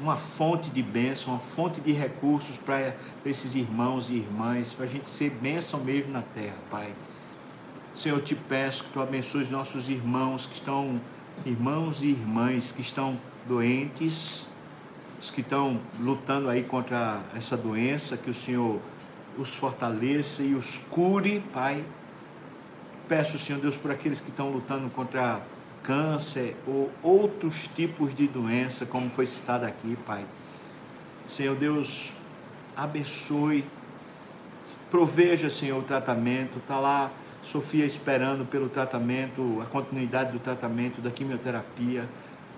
uma 0.00 0.16
fonte 0.16 0.68
de 0.70 0.82
bênção, 0.82 1.32
uma 1.32 1.38
fonte 1.38 1.80
de 1.80 1.92
recursos 1.92 2.58
para 2.58 2.94
esses 3.24 3.54
irmãos 3.54 4.10
e 4.10 4.14
irmãs, 4.14 4.74
para 4.74 4.84
a 4.86 4.88
gente 4.88 5.08
ser 5.08 5.30
bênção 5.30 5.78
mesmo 5.78 6.12
na 6.12 6.22
terra, 6.22 6.56
Pai. 6.68 6.92
Senhor, 7.96 8.18
eu 8.18 8.22
te 8.22 8.34
peço 8.34 8.84
que 8.84 8.90
tu 8.90 9.00
abençoes 9.00 9.48
nossos 9.48 9.88
irmãos 9.88 10.44
que 10.44 10.52
estão, 10.52 11.00
irmãos 11.46 12.02
e 12.02 12.08
irmãs 12.08 12.70
que 12.70 12.82
estão 12.82 13.18
doentes, 13.48 14.46
os 15.18 15.30
que 15.30 15.40
estão 15.40 15.80
lutando 15.98 16.50
aí 16.50 16.62
contra 16.62 17.22
essa 17.34 17.56
doença, 17.56 18.14
que 18.14 18.28
o 18.28 18.34
Senhor 18.34 18.80
os 19.38 19.54
fortaleça 19.54 20.42
e 20.42 20.54
os 20.54 20.76
cure, 20.76 21.42
Pai. 21.54 21.82
Peço, 23.08 23.38
Senhor 23.38 23.62
Deus, 23.62 23.78
por 23.78 23.90
aqueles 23.90 24.20
que 24.20 24.28
estão 24.28 24.50
lutando 24.50 24.90
contra 24.90 25.40
câncer 25.82 26.54
ou 26.66 26.92
outros 27.02 27.66
tipos 27.74 28.14
de 28.14 28.28
doença, 28.28 28.84
como 28.84 29.08
foi 29.08 29.24
citado 29.24 29.64
aqui, 29.64 29.96
Pai. 30.04 30.26
Senhor 31.24 31.56
Deus, 31.56 32.12
abençoe, 32.76 33.64
proveja, 34.90 35.48
Senhor, 35.48 35.78
o 35.78 35.82
tratamento. 35.82 36.58
Está 36.58 36.78
lá 36.78 37.10
Sofia 37.46 37.86
esperando 37.86 38.44
pelo 38.44 38.68
tratamento, 38.68 39.62
a 39.62 39.66
continuidade 39.66 40.32
do 40.32 40.40
tratamento 40.40 41.00
da 41.00 41.12
quimioterapia. 41.12 42.08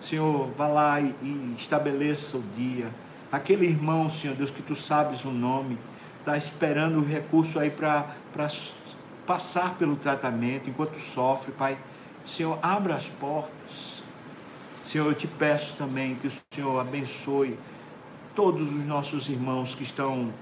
Senhor, 0.00 0.50
vá 0.56 0.66
lá 0.66 0.98
e, 0.98 1.14
e 1.20 1.54
estabeleça 1.58 2.38
o 2.38 2.42
dia. 2.56 2.86
Aquele 3.30 3.66
irmão, 3.66 4.08
Senhor 4.08 4.34
Deus, 4.34 4.50
que 4.50 4.62
tu 4.62 4.74
sabes 4.74 5.26
o 5.26 5.30
nome, 5.30 5.78
está 6.20 6.38
esperando 6.38 7.00
o 7.00 7.04
recurso 7.04 7.58
aí 7.58 7.70
para 7.70 8.06
passar 9.26 9.74
pelo 9.74 9.94
tratamento 9.94 10.70
enquanto 10.70 10.96
sofre, 10.96 11.52
Pai. 11.52 11.76
Senhor, 12.24 12.58
abra 12.62 12.94
as 12.94 13.08
portas. 13.08 14.02
Senhor, 14.86 15.06
eu 15.06 15.14
te 15.14 15.26
peço 15.26 15.76
também 15.76 16.14
que 16.14 16.28
o 16.28 16.32
Senhor 16.50 16.80
abençoe 16.80 17.58
todos 18.34 18.72
os 18.72 18.86
nossos 18.86 19.28
irmãos 19.28 19.74
que 19.74 19.82
estão 19.82 20.32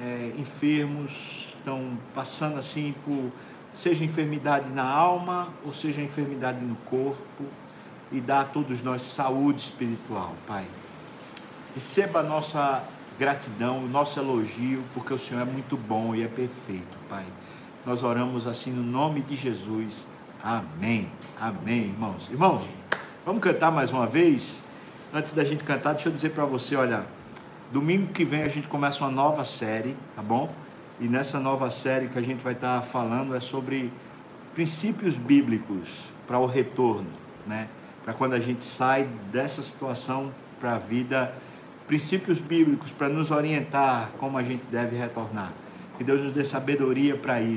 é, 0.00 0.32
enfermos, 0.38 1.48
estão 1.58 1.98
passando 2.14 2.56
assim 2.56 2.94
por, 3.04 3.32
seja 3.72 4.04
enfermidade 4.04 4.70
na 4.70 4.84
alma 4.84 5.48
ou 5.64 5.72
seja 5.72 6.00
enfermidade 6.00 6.60
no 6.60 6.76
corpo 6.76 7.44
e 8.12 8.20
dá 8.20 8.40
a 8.40 8.44
todos 8.44 8.82
nós 8.82 9.02
saúde 9.02 9.60
espiritual, 9.60 10.34
Pai. 10.46 10.64
Receba 11.74 12.20
a 12.20 12.22
nossa 12.22 12.82
gratidão, 13.18 13.78
o 13.78 13.88
nosso 13.88 14.18
elogio, 14.18 14.82
porque 14.92 15.14
o 15.14 15.18
Senhor 15.18 15.42
é 15.42 15.44
muito 15.44 15.76
bom 15.76 16.14
e 16.14 16.22
é 16.22 16.28
perfeito, 16.28 16.98
Pai. 17.08 17.24
Nós 17.86 18.02
oramos 18.02 18.46
assim 18.46 18.72
no 18.72 18.82
nome 18.82 19.20
de 19.20 19.36
Jesus. 19.36 20.06
Amém. 20.42 21.08
Amém, 21.38 21.84
irmãos. 21.84 22.30
Irmãos, 22.30 22.64
vamos 23.24 23.42
cantar 23.42 23.70
mais 23.70 23.90
uma 23.90 24.06
vez? 24.06 24.62
Antes 25.12 25.32
da 25.32 25.44
gente 25.44 25.64
cantar, 25.64 25.92
deixa 25.92 26.08
eu 26.08 26.12
dizer 26.12 26.30
para 26.30 26.44
você, 26.44 26.76
olha, 26.76 27.06
domingo 27.72 28.12
que 28.12 28.24
vem 28.24 28.42
a 28.42 28.48
gente 28.48 28.66
começa 28.68 29.04
uma 29.04 29.10
nova 29.10 29.44
série, 29.44 29.96
tá 30.16 30.22
bom? 30.22 30.52
E 31.00 31.08
nessa 31.08 31.40
nova 31.40 31.70
série 31.70 32.08
que 32.08 32.18
a 32.18 32.22
gente 32.22 32.44
vai 32.44 32.52
estar 32.52 32.82
falando 32.82 33.34
é 33.34 33.40
sobre 33.40 33.90
princípios 34.54 35.16
bíblicos 35.16 35.88
para 36.26 36.38
o 36.38 36.44
retorno, 36.44 37.08
né? 37.46 37.68
para 38.04 38.12
quando 38.12 38.34
a 38.34 38.38
gente 38.38 38.62
sai 38.62 39.08
dessa 39.32 39.62
situação 39.62 40.30
para 40.60 40.74
a 40.74 40.78
vida, 40.78 41.32
princípios 41.86 42.38
bíblicos 42.38 42.90
para 42.90 43.08
nos 43.08 43.30
orientar 43.30 44.10
como 44.18 44.36
a 44.36 44.42
gente 44.42 44.66
deve 44.66 44.94
retornar. 44.94 45.52
Que 45.96 46.04
Deus 46.04 46.20
nos 46.20 46.34
dê 46.34 46.44
sabedoria 46.44 47.16
para 47.16 47.40
isso. 47.40 47.48